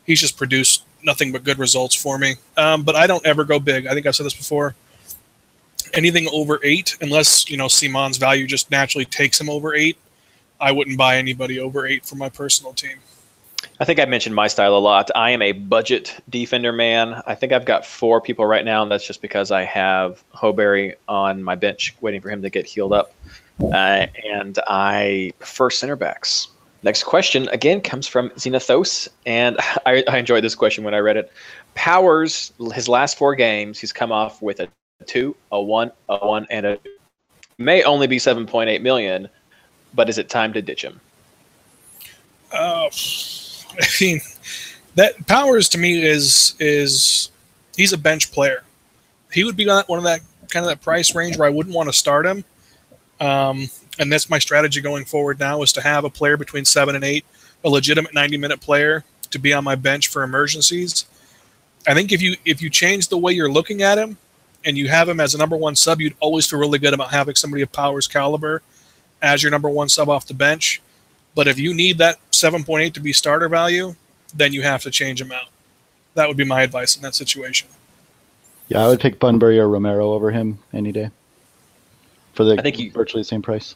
he's 0.04 0.20
just 0.20 0.36
produced 0.36 0.84
nothing 1.02 1.32
but 1.32 1.44
good 1.44 1.58
results 1.58 1.94
for 1.94 2.18
me. 2.18 2.36
Um, 2.56 2.82
but 2.82 2.94
I 2.94 3.06
don't 3.06 3.24
ever 3.24 3.44
go 3.44 3.58
big. 3.58 3.86
I 3.86 3.94
think 3.94 4.06
I've 4.06 4.14
said 4.14 4.26
this 4.26 4.34
before. 4.34 4.74
Anything 5.94 6.28
over 6.32 6.60
eight, 6.62 6.96
unless 7.00 7.48
you 7.50 7.56
know 7.56 7.68
Simon's 7.68 8.16
value 8.16 8.46
just 8.46 8.70
naturally 8.70 9.04
takes 9.04 9.40
him 9.40 9.48
over 9.48 9.74
eight, 9.74 9.98
I 10.60 10.72
wouldn't 10.72 10.98
buy 10.98 11.16
anybody 11.16 11.60
over 11.60 11.86
eight 11.86 12.04
for 12.04 12.16
my 12.16 12.28
personal 12.28 12.72
team. 12.72 12.98
I 13.78 13.84
think 13.84 14.00
I 14.00 14.06
mentioned 14.06 14.34
my 14.34 14.46
style 14.46 14.76
a 14.76 14.78
lot. 14.78 15.10
I 15.14 15.30
am 15.30 15.42
a 15.42 15.52
budget 15.52 16.18
defender 16.30 16.72
man. 16.72 17.22
I 17.26 17.34
think 17.34 17.52
I've 17.52 17.66
got 17.66 17.84
four 17.84 18.20
people 18.20 18.46
right 18.46 18.64
now, 18.64 18.82
and 18.82 18.90
that's 18.90 19.06
just 19.06 19.20
because 19.20 19.50
I 19.50 19.64
have 19.64 20.24
Hoberry 20.34 20.94
on 21.08 21.42
my 21.42 21.56
bench 21.56 21.94
waiting 22.00 22.22
for 22.22 22.30
him 22.30 22.42
to 22.42 22.50
get 22.50 22.66
healed 22.66 22.92
up. 22.92 23.14
Uh, 23.60 24.06
and 24.32 24.58
I 24.66 25.32
prefer 25.38 25.70
center 25.70 25.96
backs. 25.96 26.48
Next 26.82 27.04
question 27.04 27.48
again 27.48 27.80
comes 27.80 28.06
from 28.06 28.30
Xenothos, 28.30 29.08
and 29.26 29.56
I, 29.86 30.04
I 30.08 30.18
enjoyed 30.18 30.44
this 30.44 30.54
question 30.54 30.84
when 30.84 30.94
I 30.94 30.98
read 30.98 31.16
it. 31.16 31.32
Powers, 31.74 32.52
his 32.72 32.88
last 32.88 33.18
four 33.18 33.34
games, 33.34 33.78
he's 33.78 33.92
come 33.92 34.12
off 34.12 34.40
with 34.40 34.60
a 34.60 34.68
two, 35.06 35.36
a 35.52 35.60
one, 35.60 35.90
a 36.08 36.16
one, 36.26 36.46
and 36.50 36.66
a 36.66 36.78
may 37.58 37.82
only 37.82 38.06
be 38.06 38.18
seven 38.18 38.46
point 38.46 38.68
eight 38.68 38.82
million, 38.82 39.28
but 39.94 40.08
is 40.08 40.18
it 40.18 40.28
time 40.28 40.52
to 40.52 40.62
ditch 40.62 40.82
him? 40.82 41.00
Uh, 42.52 42.88
I 43.80 43.86
mean, 44.00 44.20
that 44.94 45.26
Powers 45.26 45.68
to 45.70 45.78
me 45.78 46.02
is 46.02 46.54
is 46.58 47.30
he's 47.76 47.92
a 47.92 47.98
bench 47.98 48.32
player. 48.32 48.62
He 49.32 49.44
would 49.44 49.56
be 49.56 49.66
one 49.66 49.98
of 49.98 50.04
that 50.04 50.20
kind 50.48 50.64
of 50.64 50.68
that 50.70 50.82
price 50.82 51.14
range 51.14 51.36
where 51.36 51.46
I 51.46 51.50
wouldn't 51.50 51.74
want 51.74 51.88
to 51.88 51.92
start 51.92 52.26
him. 52.26 52.44
Um, 53.20 53.68
and 53.98 54.12
that's 54.12 54.28
my 54.28 54.38
strategy 54.38 54.80
going 54.80 55.04
forward 55.04 55.40
now 55.40 55.62
is 55.62 55.72
to 55.72 55.80
have 55.80 56.04
a 56.04 56.10
player 56.10 56.36
between 56.36 56.64
seven 56.64 56.94
and 56.94 57.04
eight, 57.04 57.24
a 57.64 57.68
legitimate 57.68 58.14
90 58.14 58.36
minute 58.36 58.60
player 58.60 59.04
to 59.30 59.38
be 59.38 59.52
on 59.52 59.64
my 59.64 59.74
bench 59.74 60.08
for 60.08 60.22
emergencies. 60.22 61.06
I 61.86 61.94
think 61.94 62.12
if 62.12 62.20
you 62.20 62.36
if 62.44 62.60
you 62.60 62.70
change 62.70 63.08
the 63.08 63.18
way 63.18 63.32
you're 63.32 63.50
looking 63.50 63.82
at 63.82 63.98
him 63.98 64.18
and 64.64 64.76
you 64.76 64.88
have 64.88 65.08
him 65.08 65.20
as 65.20 65.34
a 65.34 65.38
number 65.38 65.56
one 65.56 65.76
sub, 65.76 66.00
you'd 66.00 66.14
always 66.20 66.46
feel 66.46 66.58
really 66.58 66.78
good 66.78 66.94
about 66.94 67.10
having 67.10 67.34
somebody 67.34 67.62
of 67.62 67.72
Powers 67.72 68.08
caliber 68.08 68.62
as 69.22 69.42
your 69.42 69.50
number 69.50 69.68
one 69.68 69.88
sub 69.88 70.08
off 70.08 70.26
the 70.26 70.34
bench. 70.34 70.80
But 71.34 71.48
if 71.48 71.58
you 71.58 71.74
need 71.74 71.98
that 71.98 72.18
7.8 72.32 72.92
to 72.94 73.00
be 73.00 73.12
starter 73.12 73.48
value, 73.48 73.94
then 74.34 74.52
you 74.52 74.62
have 74.62 74.82
to 74.82 74.90
change 74.90 75.20
him 75.20 75.32
out. 75.32 75.48
That 76.14 76.28
would 76.28 76.36
be 76.36 76.44
my 76.44 76.62
advice 76.62 76.96
in 76.96 77.02
that 77.02 77.14
situation. 77.14 77.68
Yeah, 78.68 78.84
I 78.84 78.88
would 78.88 79.00
pick 79.00 79.18
Bunbury 79.18 79.58
or 79.58 79.68
Romero 79.68 80.12
over 80.12 80.30
him 80.30 80.58
any 80.72 80.92
day 80.92 81.10
for 82.36 82.44
the 82.44 82.58
I 82.58 82.62
think 82.62 82.78
you, 82.78 82.90
virtually 82.92 83.22
the 83.22 83.28
same 83.28 83.42
price. 83.42 83.74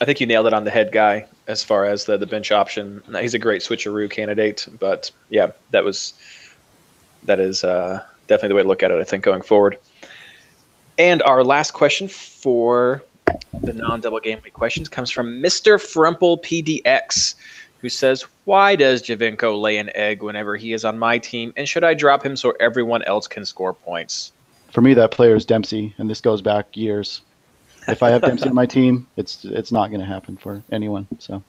I 0.00 0.04
think 0.04 0.20
you 0.20 0.26
nailed 0.26 0.46
it 0.46 0.52
on 0.52 0.64
the 0.64 0.70
head, 0.70 0.92
guy. 0.92 1.26
As 1.46 1.62
far 1.62 1.86
as 1.86 2.04
the 2.04 2.18
the 2.18 2.26
bench 2.26 2.52
option, 2.52 3.02
he's 3.20 3.34
a 3.34 3.38
great 3.38 3.62
switcheroo 3.62 4.10
candidate. 4.10 4.66
But 4.78 5.10
yeah, 5.30 5.52
that 5.70 5.84
was 5.84 6.14
that 7.22 7.40
is 7.40 7.64
uh, 7.64 8.02
definitely 8.26 8.48
the 8.48 8.54
way 8.56 8.62
to 8.62 8.68
look 8.68 8.82
at 8.82 8.90
it. 8.90 9.00
I 9.00 9.04
think 9.04 9.24
going 9.24 9.42
forward. 9.42 9.78
And 10.98 11.22
our 11.22 11.44
last 11.44 11.72
question 11.72 12.08
for 12.08 13.02
the 13.62 13.72
non-double 13.72 14.20
game 14.20 14.40
week 14.42 14.54
questions 14.54 14.88
comes 14.88 15.10
from 15.10 15.42
Mr. 15.42 15.80
Frumple 15.80 16.38
PDX, 16.38 17.34
who 17.80 17.88
says, 17.88 18.24
"Why 18.44 18.76
does 18.76 19.02
Giovinco 19.02 19.60
lay 19.60 19.78
an 19.78 19.90
egg 19.94 20.22
whenever 20.22 20.56
he 20.56 20.72
is 20.72 20.84
on 20.84 20.98
my 20.98 21.18
team, 21.18 21.52
and 21.56 21.68
should 21.68 21.84
I 21.84 21.94
drop 21.94 22.24
him 22.24 22.36
so 22.36 22.54
everyone 22.60 23.02
else 23.02 23.26
can 23.26 23.44
score 23.44 23.74
points?" 23.74 24.32
for 24.76 24.82
me, 24.82 24.92
that 24.92 25.10
player 25.10 25.34
is 25.34 25.46
Dempsey, 25.46 25.94
and 25.96 26.10
this 26.10 26.20
goes 26.20 26.42
back 26.42 26.76
years. 26.76 27.22
If 27.88 28.02
I 28.02 28.10
have 28.10 28.20
Dempsey 28.20 28.48
on 28.50 28.54
my 28.54 28.66
team, 28.66 29.06
it's 29.16 29.42
it's 29.44 29.72
not 29.72 29.88
going 29.88 30.00
to 30.00 30.06
happen 30.06 30.36
for 30.36 30.62
anyone. 30.70 31.06
So 31.18 31.42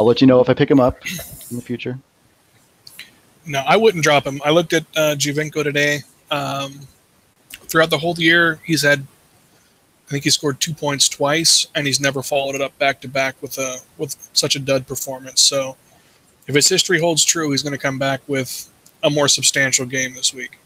I'll 0.00 0.06
let 0.06 0.20
you 0.20 0.26
know 0.26 0.40
if 0.40 0.48
I 0.48 0.54
pick 0.54 0.68
him 0.68 0.80
up 0.80 0.98
in 1.50 1.56
the 1.56 1.62
future. 1.62 1.96
No, 3.46 3.60
I 3.60 3.76
wouldn't 3.76 4.02
drop 4.02 4.26
him. 4.26 4.40
I 4.44 4.50
looked 4.50 4.72
at 4.72 4.84
uh, 4.96 5.14
Giovinco 5.16 5.62
today. 5.62 6.00
Um, 6.32 6.80
throughout 7.74 7.90
the 7.90 7.98
whole 7.98 8.14
year, 8.16 8.60
he's 8.64 8.82
had, 8.82 9.00
I 10.06 10.10
think 10.10 10.22
he 10.22 10.30
scored 10.30 10.60
two 10.60 10.72
points 10.72 11.08
twice, 11.08 11.66
and 11.74 11.88
he's 11.88 11.98
never 11.98 12.22
followed 12.22 12.54
it 12.54 12.60
up 12.60 12.78
back 12.78 13.00
to 13.00 13.08
back 13.08 13.34
with 13.42 13.58
a 13.58 13.78
with 13.98 14.16
such 14.32 14.54
a 14.54 14.60
dud 14.60 14.86
performance. 14.86 15.42
So, 15.42 15.76
if 16.46 16.54
his 16.54 16.68
history 16.68 17.00
holds 17.00 17.24
true, 17.24 17.50
he's 17.50 17.64
going 17.64 17.72
to 17.72 17.78
come 17.78 17.98
back 17.98 18.20
with 18.28 18.70
a 19.02 19.10
more 19.10 19.26
substantial 19.26 19.86
game 19.86 20.14
this 20.14 20.32
week. 20.32 20.56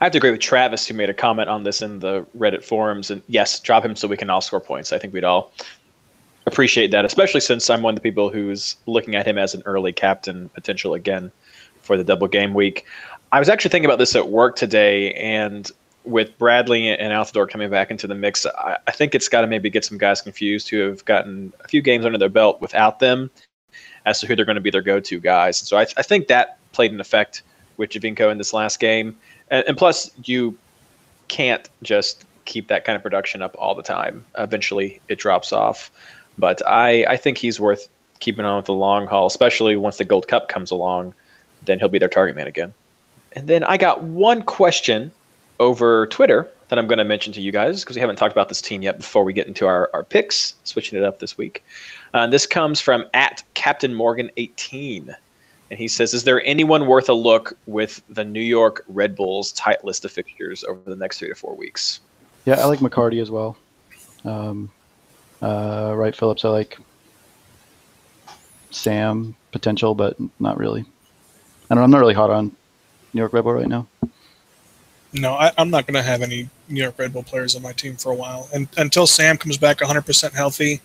I 0.00 0.06
have 0.06 0.12
to 0.12 0.18
agree 0.18 0.32
with 0.32 0.40
Travis, 0.40 0.88
who 0.88 0.94
made 0.94 1.08
a 1.08 1.14
comment 1.14 1.48
on 1.48 1.62
this 1.62 1.82
in 1.82 2.00
the 2.00 2.26
Reddit 2.36 2.64
forums. 2.64 3.12
And 3.12 3.22
yes, 3.28 3.60
drop 3.60 3.84
him 3.84 3.94
so 3.94 4.08
we 4.08 4.16
can 4.16 4.28
all 4.28 4.40
score 4.40 4.60
points. 4.60 4.92
I 4.92 4.98
think 4.98 5.14
we'd 5.14 5.22
all 5.22 5.52
appreciate 6.46 6.90
that, 6.90 7.04
especially 7.04 7.40
since 7.40 7.70
I'm 7.70 7.82
one 7.82 7.92
of 7.92 7.96
the 7.96 8.02
people 8.02 8.28
who's 8.28 8.76
looking 8.86 9.14
at 9.14 9.24
him 9.24 9.38
as 9.38 9.54
an 9.54 9.62
early 9.66 9.92
captain 9.92 10.48
potential 10.48 10.94
again 10.94 11.30
for 11.80 11.96
the 11.96 12.02
double 12.02 12.26
game 12.26 12.54
week. 12.54 12.84
I 13.32 13.38
was 13.38 13.48
actually 13.48 13.70
thinking 13.70 13.86
about 13.86 13.98
this 13.98 14.14
at 14.14 14.28
work 14.28 14.56
today, 14.56 15.12
and 15.14 15.70
with 16.04 16.36
Bradley 16.38 16.88
and 16.88 17.12
Altidore 17.12 17.48
coming 17.48 17.68
back 17.68 17.90
into 17.90 18.06
the 18.06 18.14
mix, 18.14 18.46
I, 18.46 18.78
I 18.86 18.92
think 18.92 19.14
it's 19.14 19.28
got 19.28 19.40
to 19.40 19.46
maybe 19.46 19.68
get 19.68 19.84
some 19.84 19.98
guys 19.98 20.22
confused 20.22 20.68
who 20.68 20.78
have 20.80 21.04
gotten 21.04 21.52
a 21.64 21.68
few 21.68 21.82
games 21.82 22.06
under 22.06 22.18
their 22.18 22.28
belt 22.28 22.60
without 22.60 23.00
them 23.00 23.30
as 24.04 24.20
to 24.20 24.26
who 24.26 24.36
they're 24.36 24.44
going 24.44 24.54
to 24.54 24.60
be 24.60 24.70
their 24.70 24.82
go-to 24.82 25.18
guys. 25.18 25.58
So 25.58 25.76
I, 25.76 25.86
I 25.96 26.02
think 26.02 26.28
that 26.28 26.58
played 26.72 26.92
an 26.92 27.00
effect 27.00 27.42
with 27.76 27.90
Giovinco 27.90 28.30
in 28.30 28.38
this 28.38 28.52
last 28.52 28.78
game 28.78 29.16
and, 29.50 29.64
and 29.66 29.76
plus 29.76 30.10
you 30.24 30.56
can't 31.28 31.68
just 31.82 32.24
keep 32.44 32.68
that 32.68 32.84
kind 32.84 32.96
of 32.96 33.02
production 33.02 33.42
up 33.42 33.56
all 33.58 33.74
the 33.74 33.82
time. 33.82 34.24
Eventually, 34.38 35.00
it 35.08 35.18
drops 35.18 35.52
off. 35.52 35.90
But 36.38 36.66
I, 36.66 37.04
I 37.04 37.16
think 37.16 37.38
he's 37.38 37.58
worth 37.58 37.88
keeping 38.20 38.44
on 38.44 38.56
with 38.56 38.66
the 38.66 38.74
long 38.74 39.06
haul, 39.06 39.26
especially 39.26 39.76
once 39.76 39.98
the 39.98 40.04
Gold 40.04 40.28
Cup 40.28 40.48
comes 40.48 40.70
along. 40.70 41.14
Then 41.64 41.78
he'll 41.78 41.88
be 41.88 41.98
their 41.98 42.08
target 42.08 42.36
man 42.36 42.46
again. 42.46 42.72
And 43.32 43.48
then 43.48 43.64
I 43.64 43.76
got 43.76 44.02
one 44.02 44.42
question 44.42 45.12
over 45.60 46.06
Twitter 46.08 46.48
that 46.68 46.78
I'm 46.78 46.86
going 46.86 46.98
to 46.98 47.04
mention 47.04 47.32
to 47.34 47.40
you 47.40 47.52
guys 47.52 47.82
because 47.82 47.96
we 47.96 48.00
haven't 48.00 48.16
talked 48.16 48.32
about 48.32 48.48
this 48.48 48.60
team 48.60 48.82
yet 48.82 48.98
before 48.98 49.24
we 49.24 49.32
get 49.32 49.46
into 49.46 49.66
our, 49.66 49.90
our 49.94 50.02
picks, 50.02 50.54
switching 50.64 50.98
it 50.98 51.04
up 51.04 51.18
this 51.18 51.38
week. 51.38 51.64
Uh, 52.14 52.26
this 52.26 52.46
comes 52.46 52.80
from 52.80 53.04
at 53.14 53.42
Captain 53.54 53.94
Morgan 53.94 54.30
18 54.36 55.14
and 55.70 55.78
he 55.78 55.88
says, 55.88 56.14
"Is 56.14 56.24
there 56.24 56.44
anyone 56.44 56.86
worth 56.86 57.08
a 57.08 57.14
look 57.14 57.56
with 57.66 58.00
the 58.08 58.24
New 58.24 58.40
York 58.40 58.84
Red 58.88 59.16
Bulls 59.16 59.52
tight 59.52 59.84
list 59.84 60.04
of 60.04 60.12
fixtures 60.12 60.62
over 60.64 60.78
the 60.84 60.96
next 60.96 61.18
three 61.18 61.28
to 61.28 61.34
four 61.34 61.56
weeks?" 61.56 62.00
Yeah, 62.44 62.54
I 62.54 62.66
like 62.66 62.78
McCarty 62.78 63.20
as 63.20 63.32
well. 63.32 63.56
Um, 64.24 64.70
uh, 65.42 65.92
Wright 65.96 66.14
Phillips, 66.14 66.44
I 66.44 66.50
like. 66.50 66.78
Sam 68.70 69.34
potential, 69.52 69.94
but 69.94 70.16
not 70.38 70.58
really. 70.58 70.84
I 71.70 71.74
don't. 71.74 71.82
I'm 71.82 71.90
not 71.90 71.98
really 71.98 72.14
hot 72.14 72.30
on 72.30 72.54
New 73.16 73.22
York 73.22 73.32
Red 73.32 73.42
Bull 73.42 73.54
right 73.54 73.66
now. 73.66 73.88
No, 75.12 75.32
I, 75.32 75.50
am 75.56 75.70
not 75.70 75.86
going 75.86 75.94
to 75.94 76.02
have 76.02 76.22
any 76.22 76.48
New 76.68 76.82
York 76.82 76.98
Red 76.98 77.12
Bull 77.12 77.22
players 77.22 77.56
on 77.56 77.62
my 77.62 77.72
team 77.72 77.96
for 77.96 78.12
a 78.12 78.14
while, 78.14 78.48
and 78.54 78.68
until 78.76 79.06
Sam 79.06 79.38
comes 79.38 79.56
back 79.56 79.78
100% 79.78 80.32
healthy, 80.32 80.80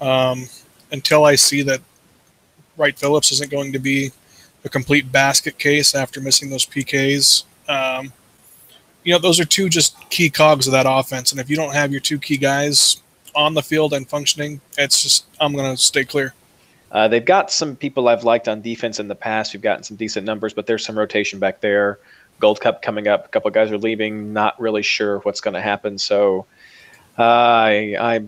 um, 0.00 0.46
until 0.90 1.24
I 1.24 1.36
see 1.36 1.62
that 1.62 1.80
Wright 2.76 2.98
Phillips 2.98 3.30
isn't 3.32 3.50
going 3.50 3.72
to 3.72 3.78
be 3.78 4.10
a 4.64 4.68
complete 4.68 5.10
basket 5.12 5.58
case 5.58 5.94
after 5.94 6.20
missing 6.20 6.50
those 6.50 6.66
PKs. 6.66 7.44
Um, 7.68 8.12
you 9.04 9.12
know, 9.12 9.18
those 9.18 9.38
are 9.38 9.44
two 9.44 9.68
just 9.68 9.96
key 10.10 10.28
cogs 10.28 10.66
of 10.66 10.72
that 10.72 10.86
offense. 10.88 11.30
And 11.30 11.40
if 11.40 11.48
you 11.48 11.56
don't 11.56 11.72
have 11.72 11.92
your 11.92 12.00
two 12.00 12.18
key 12.18 12.36
guys 12.36 13.00
on 13.34 13.54
the 13.54 13.62
field 13.62 13.92
and 13.92 14.08
functioning, 14.08 14.60
it's 14.76 15.02
just, 15.02 15.26
I'm 15.40 15.54
going 15.54 15.74
to 15.74 15.80
stay 15.80 16.04
clear. 16.04 16.34
Uh, 16.92 17.08
they've 17.08 17.24
got 17.24 17.52
some 17.52 17.76
people 17.76 18.08
I've 18.08 18.24
liked 18.24 18.48
on 18.48 18.62
defense 18.62 18.98
in 18.98 19.08
the 19.08 19.14
past. 19.14 19.52
We've 19.52 19.62
gotten 19.62 19.84
some 19.84 19.96
decent 19.96 20.26
numbers, 20.26 20.52
but 20.52 20.66
there's 20.66 20.84
some 20.84 20.98
rotation 20.98 21.38
back 21.38 21.60
there. 21.60 21.98
Gold 22.40 22.60
Cup 22.60 22.82
coming 22.82 23.06
up. 23.06 23.26
A 23.26 23.28
couple 23.28 23.50
guys 23.50 23.70
are 23.70 23.78
leaving. 23.78 24.32
Not 24.32 24.60
really 24.60 24.82
sure 24.82 25.18
what's 25.20 25.40
going 25.40 25.54
to 25.54 25.60
happen. 25.60 25.98
So 25.98 26.46
uh, 27.18 27.22
I, 27.22 27.96
I 28.00 28.20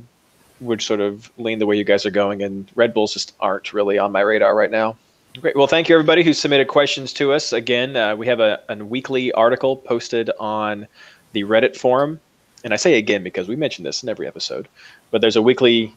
would 0.60 0.80
sort 0.80 1.00
of 1.00 1.30
lean 1.38 1.58
the 1.58 1.66
way 1.66 1.76
you 1.76 1.84
guys 1.84 2.06
are 2.06 2.10
going, 2.10 2.42
and 2.42 2.70
Red 2.74 2.94
Bulls 2.94 3.12
just 3.12 3.34
aren't 3.40 3.72
really 3.72 3.98
on 3.98 4.12
my 4.12 4.20
radar 4.20 4.54
right 4.54 4.70
now. 4.70 4.96
Great. 5.40 5.56
Well, 5.56 5.66
thank 5.66 5.88
you 5.88 5.94
everybody 5.94 6.22
who 6.22 6.34
submitted 6.34 6.68
questions 6.68 7.12
to 7.14 7.32
us. 7.32 7.54
Again, 7.54 7.96
uh, 7.96 8.14
we 8.14 8.26
have 8.26 8.38
a, 8.38 8.60
a 8.68 8.76
weekly 8.76 9.32
article 9.32 9.76
posted 9.76 10.30
on 10.38 10.86
the 11.32 11.44
Reddit 11.44 11.74
forum, 11.74 12.20
and 12.64 12.74
I 12.74 12.76
say 12.76 12.98
again 12.98 13.22
because 13.22 13.48
we 13.48 13.56
mentioned 13.56 13.86
this 13.86 14.02
in 14.02 14.10
every 14.10 14.26
episode, 14.26 14.68
but 15.10 15.22
there's 15.22 15.36
a 15.36 15.42
weekly 15.42 15.94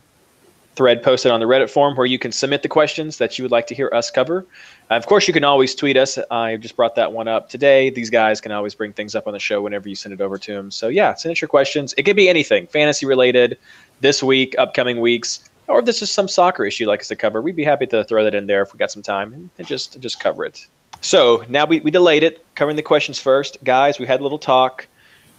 thread 0.76 1.02
posted 1.02 1.32
on 1.32 1.40
the 1.40 1.46
Reddit 1.46 1.70
forum 1.70 1.96
where 1.96 2.06
you 2.06 2.20
can 2.20 2.32
submit 2.32 2.62
the 2.62 2.68
questions 2.68 3.18
that 3.18 3.38
you 3.38 3.44
would 3.44 3.52
like 3.52 3.68
to 3.68 3.76
hear 3.76 3.90
us 3.94 4.12
cover. 4.12 4.46
Uh, 4.92 4.96
of 4.96 5.06
course, 5.06 5.28
you 5.28 5.34
can 5.34 5.44
always 5.44 5.74
tweet 5.76 5.98
us. 5.98 6.18
I 6.30 6.58
just 6.58 6.76
brought 6.76 6.96
that 6.96 7.12
one 7.12 7.28
up 7.28 7.50
today. 7.50 7.90
These 7.90 8.10
guys 8.10 8.42
can 8.42 8.52
always 8.52 8.76
bring 8.76 8.94
things 8.94 9.16
up 9.16 9.28
on 9.28 9.34
the 9.34 9.40
show 9.40 9.62
whenever 9.62 9.88
you 9.90 9.96
send 9.96 10.14
it 10.14 10.22
over 10.22 10.38
to 10.38 10.54
them. 10.54 10.72
So 10.72 10.88
yeah, 10.88 11.14
send 11.16 11.32
us 11.32 11.42
your 11.42 11.48
questions. 11.48 11.94
It 11.98 12.04
could 12.04 12.16
be 12.16 12.30
anything, 12.30 12.68
fantasy 12.68 13.06
related, 13.06 13.58
this 14.02 14.22
week, 14.22 14.56
upcoming 14.58 15.00
weeks, 15.00 15.50
or 15.68 15.80
if 15.80 15.86
this 15.86 16.02
is 16.02 16.12
some 16.12 16.28
soccer 16.28 16.66
issue 16.66 16.84
you'd 16.84 16.90
like 16.90 17.02
us 17.02 17.08
to 17.08 17.16
cover, 17.16 17.42
we'd 17.42 17.56
be 17.56 17.64
happy 17.64 17.88
to 17.88 18.04
throw 18.04 18.24
that 18.24 18.36
in 18.36 18.46
there 18.46 18.62
if 18.62 18.74
we 18.74 18.78
got 18.78 18.92
some 18.92 19.02
time 19.02 19.50
and 19.58 19.68
just 19.68 20.00
just 20.00 20.20
cover 20.20 20.46
it. 20.46 20.68
So 21.02 21.44
now 21.50 21.66
we, 21.66 21.80
we 21.82 21.92
delayed 21.92 22.24
it, 22.24 22.46
covering 22.56 22.76
the 22.76 22.84
questions 22.84 23.20
first. 23.20 23.64
Guys, 23.64 24.00
we 24.00 24.06
had 24.06 24.20
a 24.20 24.24
little 24.24 24.40
talk. 24.40 24.88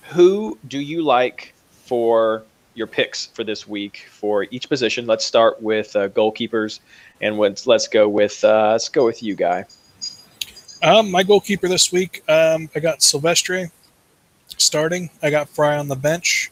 Who 0.08 0.58
do 0.68 0.78
you 0.78 1.02
like 1.02 1.54
for 1.70 2.44
your 2.76 2.86
picks 2.86 3.26
for 3.26 3.44
this 3.44 3.66
week 3.66 4.06
for 4.10 4.46
each 4.50 4.68
position? 4.68 5.06
Let's 5.06 5.24
start 5.24 5.60
with 5.62 5.94
uh, 5.96 6.08
goalkeepers, 6.08 6.80
and 7.20 7.38
let's 7.38 7.66
let's 7.66 7.88
go 7.88 8.08
with 8.08 8.42
uh, 8.44 8.72
let's 8.72 8.88
go 8.88 9.04
with 9.04 9.22
you, 9.22 9.34
guy. 9.34 9.64
Um, 10.82 11.10
my 11.10 11.22
goalkeeper 11.22 11.68
this 11.68 11.90
week, 11.90 12.22
um, 12.28 12.68
I 12.74 12.80
got 12.80 13.02
Sylvestre 13.02 13.70
starting. 14.58 15.10
I 15.22 15.30
got 15.30 15.48
Frei 15.48 15.76
on 15.76 15.88
the 15.88 15.96
bench. 15.96 16.50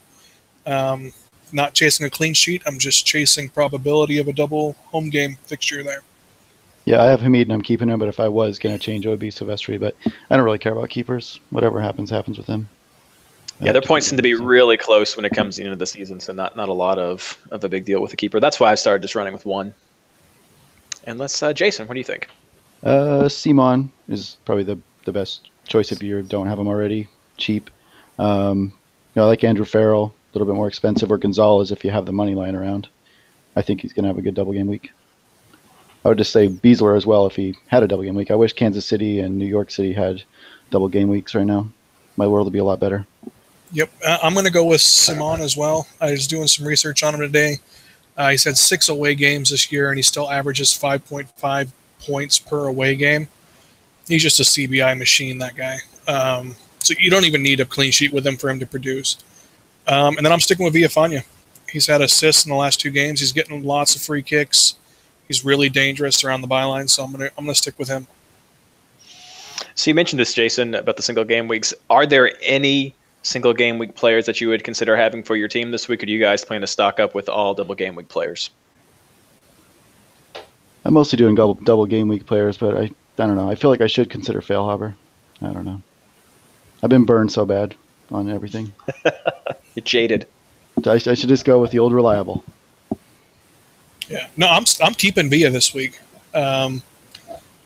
Um, 0.66 1.12
not 1.52 1.74
chasing 1.74 2.06
a 2.06 2.10
clean 2.10 2.34
sheet. 2.34 2.62
I'm 2.66 2.78
just 2.78 3.06
chasing 3.06 3.48
probability 3.48 4.18
of 4.18 4.28
a 4.28 4.32
double 4.32 4.76
home 4.86 5.10
game 5.10 5.36
fixture 5.44 5.82
there. 5.82 6.02
Yeah, 6.84 7.02
I 7.02 7.06
have 7.06 7.20
Hamid 7.20 7.48
and 7.48 7.52
I'm 7.52 7.62
keeping 7.62 7.88
him, 7.88 7.98
but 7.98 8.08
if 8.08 8.20
I 8.20 8.28
was 8.28 8.58
going 8.58 8.76
to 8.76 8.82
change, 8.82 9.06
it 9.06 9.08
would 9.08 9.18
be 9.18 9.30
Sylvestre. 9.30 9.78
But 9.78 9.96
I 10.04 10.36
don't 10.36 10.44
really 10.44 10.58
care 10.58 10.72
about 10.72 10.90
keepers. 10.90 11.40
Whatever 11.50 11.80
happens, 11.80 12.10
happens 12.10 12.36
with 12.36 12.46
him. 12.46 12.68
Yeah, 13.60 13.72
their 13.72 13.82
points 13.82 14.08
seem 14.08 14.16
to 14.16 14.22
be 14.22 14.34
really 14.34 14.76
close 14.76 15.16
when 15.16 15.24
it 15.24 15.32
comes 15.32 15.56
to 15.56 15.60
the 15.60 15.66
end 15.66 15.72
of 15.72 15.78
the 15.78 15.86
season, 15.86 16.18
so 16.20 16.32
not 16.32 16.56
not 16.56 16.68
a 16.68 16.72
lot 16.72 16.98
of, 16.98 17.38
of 17.50 17.62
a 17.62 17.68
big 17.68 17.84
deal 17.84 18.00
with 18.00 18.10
the 18.10 18.16
keeper. 18.16 18.40
That's 18.40 18.58
why 18.58 18.72
I 18.72 18.74
started 18.74 19.02
just 19.02 19.14
running 19.14 19.32
with 19.32 19.46
one. 19.46 19.72
And 21.04 21.18
let's, 21.18 21.42
uh, 21.42 21.52
Jason, 21.52 21.86
what 21.86 21.94
do 21.94 22.00
you 22.00 22.04
think? 22.04 22.28
Uh, 22.82 23.28
Simon 23.28 23.92
is 24.08 24.38
probably 24.44 24.64
the, 24.64 24.78
the 25.04 25.12
best 25.12 25.50
choice 25.66 25.92
if 25.92 26.02
you 26.02 26.22
don't 26.22 26.46
have 26.46 26.58
him 26.58 26.68
already. 26.68 27.08
Cheap. 27.36 27.70
Um, 28.18 28.72
you 29.14 29.20
know, 29.20 29.24
I 29.24 29.26
like 29.26 29.44
Andrew 29.44 29.64
Farrell 29.64 30.14
a 30.14 30.38
little 30.38 30.52
bit 30.52 30.56
more 30.56 30.68
expensive, 30.68 31.12
or 31.12 31.18
Gonzalez 31.18 31.70
if 31.70 31.84
you 31.84 31.90
have 31.90 32.06
the 32.06 32.12
money 32.12 32.34
lying 32.34 32.56
around. 32.56 32.88
I 33.56 33.62
think 33.62 33.80
he's 33.80 33.92
going 33.92 34.04
to 34.04 34.08
have 34.08 34.18
a 34.18 34.22
good 34.22 34.34
double 34.34 34.52
game 34.52 34.66
week. 34.66 34.90
I 36.04 36.08
would 36.08 36.18
just 36.18 36.32
say 36.32 36.48
Besler 36.48 36.96
as 36.96 37.06
well 37.06 37.26
if 37.26 37.36
he 37.36 37.56
had 37.68 37.82
a 37.82 37.88
double 37.88 38.02
game 38.02 38.14
week. 38.14 38.30
I 38.30 38.34
wish 38.34 38.52
Kansas 38.52 38.84
City 38.84 39.20
and 39.20 39.38
New 39.38 39.46
York 39.46 39.70
City 39.70 39.92
had 39.92 40.22
double 40.70 40.88
game 40.88 41.08
weeks 41.08 41.34
right 41.34 41.46
now. 41.46 41.68
My 42.16 42.26
world 42.26 42.46
would 42.46 42.52
be 42.52 42.58
a 42.58 42.64
lot 42.64 42.80
better. 42.80 43.06
Yep, 43.72 43.90
uh, 44.06 44.18
I'm 44.22 44.34
going 44.34 44.46
to 44.46 44.52
go 44.52 44.64
with 44.64 44.80
Simon 44.80 45.40
as 45.40 45.56
well. 45.56 45.86
I 46.00 46.12
was 46.12 46.26
doing 46.26 46.46
some 46.46 46.66
research 46.66 47.02
on 47.02 47.14
him 47.14 47.20
today. 47.20 47.58
Uh, 48.16 48.30
he's 48.30 48.44
had 48.44 48.56
six 48.56 48.88
away 48.88 49.14
games 49.14 49.50
this 49.50 49.72
year, 49.72 49.88
and 49.88 49.98
he 49.98 50.02
still 50.02 50.30
averages 50.30 50.70
5.5 50.70 51.68
points 52.00 52.38
per 52.38 52.66
away 52.66 52.94
game. 52.94 53.28
He's 54.06 54.22
just 54.22 54.38
a 54.38 54.44
CBI 54.44 54.96
machine, 54.96 55.38
that 55.38 55.56
guy. 55.56 55.78
Um, 56.06 56.54
so 56.78 56.94
you 56.98 57.10
don't 57.10 57.24
even 57.24 57.42
need 57.42 57.60
a 57.60 57.64
clean 57.64 57.90
sheet 57.90 58.12
with 58.12 58.26
him 58.26 58.36
for 58.36 58.50
him 58.50 58.60
to 58.60 58.66
produce. 58.66 59.16
Um, 59.88 60.16
and 60.16 60.24
then 60.24 60.32
I'm 60.32 60.40
sticking 60.40 60.64
with 60.64 60.74
Villafaña. 60.74 61.24
He's 61.68 61.86
had 61.86 62.02
assists 62.02 62.44
in 62.44 62.50
the 62.50 62.56
last 62.56 62.80
two 62.80 62.90
games. 62.90 63.20
He's 63.20 63.32
getting 63.32 63.64
lots 63.64 63.96
of 63.96 64.02
free 64.02 64.22
kicks. 64.22 64.76
He's 65.26 65.44
really 65.44 65.68
dangerous 65.68 66.22
around 66.22 66.42
the 66.42 66.48
byline, 66.48 66.88
so 66.88 67.02
I'm 67.02 67.10
gonna 67.10 67.30
I'm 67.36 67.44
gonna 67.44 67.54
stick 67.54 67.78
with 67.78 67.88
him. 67.88 68.06
So 69.74 69.90
you 69.90 69.94
mentioned 69.94 70.20
this, 70.20 70.34
Jason, 70.34 70.74
about 70.74 70.96
the 70.96 71.02
single 71.02 71.24
game 71.24 71.48
weeks. 71.48 71.74
Are 71.90 72.06
there 72.06 72.32
any 72.42 72.94
single 73.24 73.52
game 73.52 73.78
week 73.78 73.96
players 73.96 74.26
that 74.26 74.40
you 74.40 74.48
would 74.48 74.62
consider 74.62 74.96
having 74.96 75.22
for 75.22 75.34
your 75.34 75.48
team 75.48 75.70
this 75.70 75.88
week, 75.88 76.02
or 76.02 76.06
do 76.06 76.12
you 76.12 76.20
guys 76.20 76.44
plan 76.44 76.60
to 76.60 76.66
stock 76.66 77.00
up 77.00 77.14
with 77.14 77.28
all 77.28 77.54
double 77.54 77.74
game 77.74 77.96
week 77.96 78.08
players? 78.08 78.50
I'm 80.84 80.94
mostly 80.94 81.16
doing 81.16 81.34
double 81.34 81.54
double 81.54 81.86
game 81.86 82.08
week 82.08 82.26
players, 82.26 82.56
but 82.56 82.76
I 82.76 82.82
I 83.18 83.26
don't 83.26 83.36
know. 83.36 83.50
I 83.50 83.54
feel 83.54 83.70
like 83.70 83.80
I 83.80 83.86
should 83.86 84.10
consider 84.10 84.40
Feilhaber. 84.40 84.94
I 85.42 85.52
don't 85.52 85.64
know. 85.64 85.82
I've 86.82 86.90
been 86.90 87.04
burned 87.04 87.32
so 87.32 87.44
bad 87.44 87.74
on 88.10 88.30
everything. 88.30 88.72
You're 89.74 89.84
jaded. 89.84 90.26
I, 90.86 90.92
I, 90.92 90.98
should 90.98 91.28
just 91.28 91.44
go 91.44 91.60
with 91.60 91.70
the 91.70 91.78
old 91.78 91.92
reliable. 91.92 92.44
Yeah, 94.08 94.28
no, 94.36 94.48
I'm 94.48 94.64
I'm 94.82 94.94
keeping 94.94 95.30
Villa 95.30 95.50
this 95.50 95.72
week. 95.72 95.98
Um, 96.34 96.82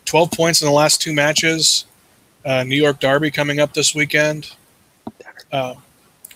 Twelve 0.04 0.30
points 0.30 0.62
in 0.62 0.66
the 0.66 0.72
last 0.72 1.02
two 1.02 1.12
matches. 1.12 1.84
Uh, 2.42 2.64
New 2.64 2.76
York 2.76 2.98
Derby 2.98 3.30
coming 3.30 3.60
up 3.60 3.74
this 3.74 3.94
weekend. 3.94 4.52
Uh, 5.50 5.74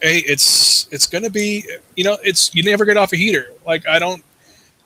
hey, 0.00 0.18
it's 0.26 0.88
it's 0.90 1.06
to 1.06 1.30
be 1.30 1.64
you 1.96 2.04
know 2.04 2.18
it's 2.22 2.54
you 2.54 2.62
never 2.62 2.84
get 2.84 2.96
off 2.96 3.12
a 3.12 3.16
heater. 3.16 3.46
Like 3.66 3.86
I 3.86 3.98
don't, 3.98 4.22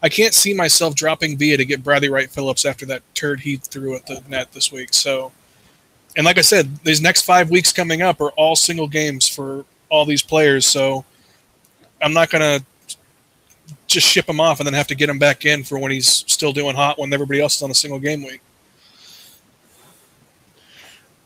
I 0.03 0.09
can't 0.09 0.35
see 0.35 0.55
myself 0.55 0.95
dropping 0.95 1.37
Villa 1.37 1.57
to 1.57 1.65
get 1.65 1.83
Bradley 1.83 2.09
Wright 2.09 2.31
Phillips 2.31 2.65
after 2.65 2.87
that 2.87 3.03
turd 3.15 3.41
he 3.41 3.57
threw 3.57 3.97
at 3.97 4.07
the 4.07 4.23
net 4.29 4.53
this 4.53 4.71
week. 4.71 4.93
So, 4.93 5.33
and 6.17 6.25
like 6.25 6.39
I 6.39 6.43
said, 6.43 6.77
these 6.85 7.01
next 7.01 7.23
five 7.23 7.51
weeks 7.51 7.73
coming 7.73 8.03
up 8.03 8.21
are 8.21 8.31
all 8.31 8.57
single 8.57 8.89
games 8.89 9.29
for 9.29 9.65
all 9.89 10.05
these 10.05 10.23
players. 10.23 10.67
So, 10.67 11.05
I'm 12.03 12.13
not 12.13 12.31
to 12.43 12.65
just 13.87 14.07
ship 14.07 14.29
him 14.29 14.41
off 14.41 14.61
and 14.61 14.67
then 14.67 14.75
have 14.75 14.87
to 14.89 14.95
get 14.95 15.09
him 15.09 15.19
back 15.19 15.45
in 15.45 15.65
for 15.65 15.79
when 15.79 15.91
he's 15.91 16.09
still 16.09 16.53
doing 16.53 16.77
hot 16.77 16.99
when 16.99 17.13
everybody 17.13 17.41
else 17.41 17.57
is 17.57 17.63
on 17.63 17.71
a 17.71 17.75
single 17.75 17.99
game 17.99 18.23
week. 18.23 18.41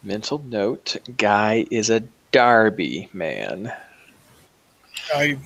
Mental 0.03 0.39
note: 0.47 0.97
Guy 1.17 1.67
is 1.71 1.91
a 1.91 2.03
Derby 2.33 3.09
man. 3.13 3.73
I, 5.15 5.39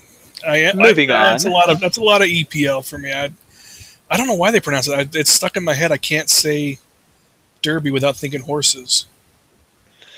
I 0.46 0.56
am 0.58 0.76
Moving 0.76 1.10
I, 1.10 1.16
on. 1.16 1.22
That's 1.32 1.44
a 1.44 1.50
lot 1.50 1.70
of 1.70 1.80
that's 1.80 1.96
a 1.96 2.02
lot 2.02 2.22
of 2.22 2.28
EPL 2.28 2.88
for 2.88 2.98
me. 2.98 3.12
I, 3.12 3.30
I 4.10 4.16
don't 4.16 4.26
know 4.26 4.34
why 4.34 4.50
they 4.50 4.60
pronounce 4.60 4.88
it. 4.88 4.94
I, 4.94 5.18
it's 5.18 5.30
stuck 5.30 5.56
in 5.56 5.64
my 5.64 5.74
head. 5.74 5.92
I 5.92 5.96
can't 5.96 6.28
say 6.28 6.78
Derby 7.62 7.90
without 7.90 8.16
thinking 8.16 8.40
horses. 8.40 9.06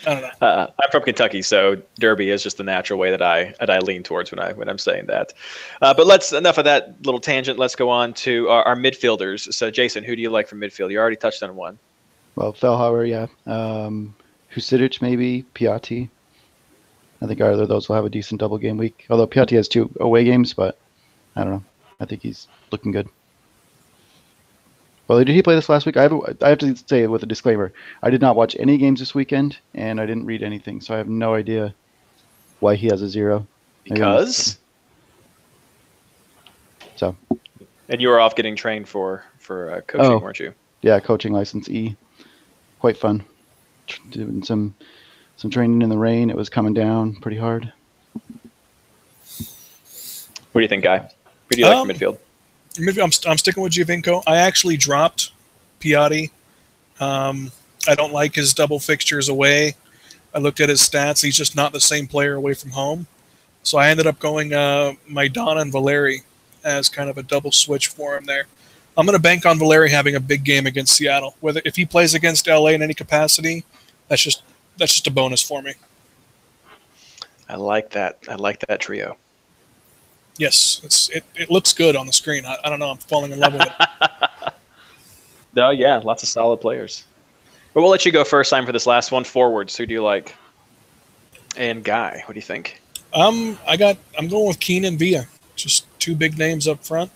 I 0.06 0.14
don't 0.14 0.22
know. 0.22 0.46
Uh, 0.46 0.70
I'm 0.80 0.90
from 0.90 1.02
Kentucky, 1.02 1.42
so 1.42 1.80
Derby 1.98 2.30
is 2.30 2.42
just 2.42 2.58
the 2.58 2.62
natural 2.62 2.98
way 2.98 3.10
that 3.10 3.22
I 3.22 3.54
that 3.58 3.70
I 3.70 3.78
lean 3.78 4.02
towards 4.02 4.30
when 4.30 4.38
I 4.38 4.52
when 4.52 4.68
I'm 4.68 4.78
saying 4.78 5.06
that. 5.06 5.32
Uh, 5.82 5.92
but 5.94 6.06
let's 6.06 6.32
enough 6.32 6.58
of 6.58 6.64
that 6.64 6.94
little 7.04 7.20
tangent. 7.20 7.58
Let's 7.58 7.74
go 7.74 7.90
on 7.90 8.14
to 8.14 8.48
our, 8.48 8.62
our 8.64 8.76
midfielders. 8.76 9.52
So, 9.52 9.70
Jason, 9.70 10.04
who 10.04 10.14
do 10.14 10.22
you 10.22 10.30
like 10.30 10.46
for 10.46 10.56
midfield? 10.56 10.90
You 10.90 10.98
already 10.98 11.16
touched 11.16 11.42
on 11.42 11.56
one. 11.56 11.78
Well, 12.36 12.52
Feilhaber, 12.52 13.08
yeah. 13.08 13.26
Um, 13.52 14.14
Husidic, 14.54 15.02
maybe. 15.02 15.44
Piatti. 15.54 16.08
I 17.22 17.26
think 17.26 17.40
either 17.40 17.62
of 17.62 17.68
those 17.68 17.88
will 17.88 17.96
have 17.96 18.04
a 18.04 18.10
decent 18.10 18.40
double 18.40 18.58
game 18.58 18.76
week. 18.76 19.06
Although 19.10 19.26
Piatti 19.26 19.56
has 19.56 19.68
two 19.68 19.90
away 20.00 20.24
games, 20.24 20.52
but 20.52 20.78
I 21.34 21.42
don't 21.44 21.52
know. 21.52 21.64
I 22.00 22.04
think 22.04 22.22
he's 22.22 22.46
looking 22.70 22.92
good. 22.92 23.08
Well, 25.08 25.18
did 25.18 25.28
he 25.34 25.42
play 25.42 25.54
this 25.54 25.68
last 25.68 25.86
week? 25.86 25.96
I 25.96 26.02
have, 26.02 26.12
I 26.42 26.48
have 26.48 26.58
to 26.58 26.76
say 26.76 27.06
with 27.06 27.22
a 27.22 27.26
disclaimer, 27.26 27.72
I 28.02 28.10
did 28.10 28.20
not 28.20 28.34
watch 28.36 28.56
any 28.58 28.76
games 28.76 28.98
this 29.00 29.14
weekend, 29.14 29.56
and 29.74 30.00
I 30.00 30.06
didn't 30.06 30.26
read 30.26 30.42
anything, 30.42 30.80
so 30.80 30.94
I 30.94 30.98
have 30.98 31.08
no 31.08 31.34
idea 31.34 31.74
why 32.60 32.74
he 32.74 32.88
has 32.88 33.02
a 33.02 33.08
zero. 33.08 33.46
Maybe 33.88 34.02
I 34.02 34.16
missed 34.16 34.58
Because 36.80 36.96
So, 36.96 37.16
and 37.88 38.00
you 38.00 38.08
were 38.08 38.18
off 38.18 38.34
getting 38.34 38.56
trained 38.56 38.88
for 38.88 39.24
for 39.38 39.70
uh, 39.70 39.80
coaching, 39.82 40.12
Oh. 40.12 40.18
weren't 40.18 40.40
you? 40.40 40.52
yeah, 40.82 40.98
coaching 40.98 41.32
license 41.32 41.68
E, 41.68 41.96
quite 42.80 42.96
fun. 42.96 43.24
Doing 44.10 44.42
some 44.42 44.74
some 45.36 45.50
training 45.50 45.82
in 45.82 45.88
the 45.88 45.98
rain. 45.98 46.30
It 46.30 46.36
was 46.36 46.48
coming 46.48 46.74
down 46.74 47.14
pretty 47.16 47.36
hard. 47.36 47.72
What 50.52 50.60
do 50.60 50.62
you 50.62 50.68
think, 50.68 50.84
Guy? 50.84 50.98
Who 50.98 51.56
do 51.56 51.60
you 51.60 51.66
like 51.66 51.76
Um, 51.76 51.88
for 51.88 51.94
midfield? 51.94 52.18
Maybe 52.78 53.00
I'm, 53.00 53.10
I'm 53.26 53.38
sticking 53.38 53.62
with 53.62 53.72
Giovinco. 53.72 54.22
I 54.26 54.36
actually 54.38 54.76
dropped 54.76 55.32
Piatti. 55.80 56.30
Um, 57.00 57.50
I 57.88 57.94
don't 57.94 58.12
like 58.12 58.34
his 58.34 58.54
double 58.54 58.78
fixtures 58.78 59.28
away. 59.28 59.74
I 60.34 60.38
looked 60.38 60.60
at 60.60 60.68
his 60.68 60.80
stats. 60.80 61.22
He's 61.22 61.36
just 61.36 61.56
not 61.56 61.72
the 61.72 61.80
same 61.80 62.06
player 62.06 62.34
away 62.34 62.54
from 62.54 62.70
home. 62.70 63.06
So 63.62 63.78
I 63.78 63.88
ended 63.88 64.06
up 64.06 64.18
going 64.18 64.52
uh, 64.52 64.92
Maidana 65.10 65.62
and 65.62 65.72
Valeri 65.72 66.22
as 66.64 66.88
kind 66.88 67.08
of 67.08 67.18
a 67.18 67.22
double 67.22 67.52
switch 67.52 67.88
for 67.88 68.16
him 68.16 68.24
there. 68.24 68.46
I'm 68.96 69.06
going 69.06 69.16
to 69.16 69.22
bank 69.22 69.44
on 69.44 69.58
Valeri 69.58 69.90
having 69.90 70.14
a 70.14 70.20
big 70.20 70.44
game 70.44 70.66
against 70.66 70.94
Seattle. 70.94 71.36
Whether 71.40 71.60
if 71.64 71.76
he 71.76 71.84
plays 71.84 72.14
against 72.14 72.46
LA 72.46 72.68
in 72.68 72.82
any 72.82 72.94
capacity, 72.94 73.64
that's 74.08 74.22
just 74.22 74.42
that's 74.76 74.92
just 74.92 75.06
a 75.06 75.10
bonus 75.10 75.42
for 75.42 75.62
me. 75.62 75.74
I 77.48 77.56
like 77.56 77.90
that. 77.90 78.18
I 78.28 78.34
like 78.34 78.64
that 78.66 78.80
trio. 78.80 79.16
Yes, 80.38 80.80
it's 80.84 81.08
it, 81.10 81.24
it 81.34 81.50
looks 81.50 81.72
good 81.72 81.96
on 81.96 82.06
the 82.06 82.12
screen. 82.12 82.44
I, 82.44 82.56
I 82.64 82.68
don't 82.68 82.78
know. 82.78 82.90
I'm 82.90 82.98
falling 82.98 83.32
in 83.32 83.38
love 83.38 83.54
with 83.54 83.62
it. 83.62 83.72
No, 85.56 85.70
yeah, 85.70 85.96
lots 85.96 86.22
of 86.22 86.28
solid 86.28 86.58
players. 86.58 87.04
But 87.72 87.80
we'll 87.80 87.90
let 87.90 88.04
you 88.04 88.12
go 88.12 88.24
first, 88.24 88.50
Simon, 88.50 88.66
for 88.66 88.72
this 88.72 88.86
last 88.86 89.10
one. 89.10 89.24
Forwards, 89.24 89.74
who 89.74 89.86
do 89.86 89.94
you 89.94 90.02
like? 90.02 90.34
And 91.56 91.82
Guy, 91.82 92.22
what 92.26 92.34
do 92.34 92.38
you 92.38 92.42
think? 92.42 92.80
Um, 93.14 93.58
I 93.66 93.78
got. 93.78 93.96
I'm 94.18 94.28
going 94.28 94.46
with 94.46 94.60
Keane 94.60 94.84
and 94.84 94.98
Villa. 94.98 95.26
Just 95.56 95.86
two 95.98 96.14
big 96.14 96.36
names 96.36 96.68
up 96.68 96.84
front. 96.84 97.10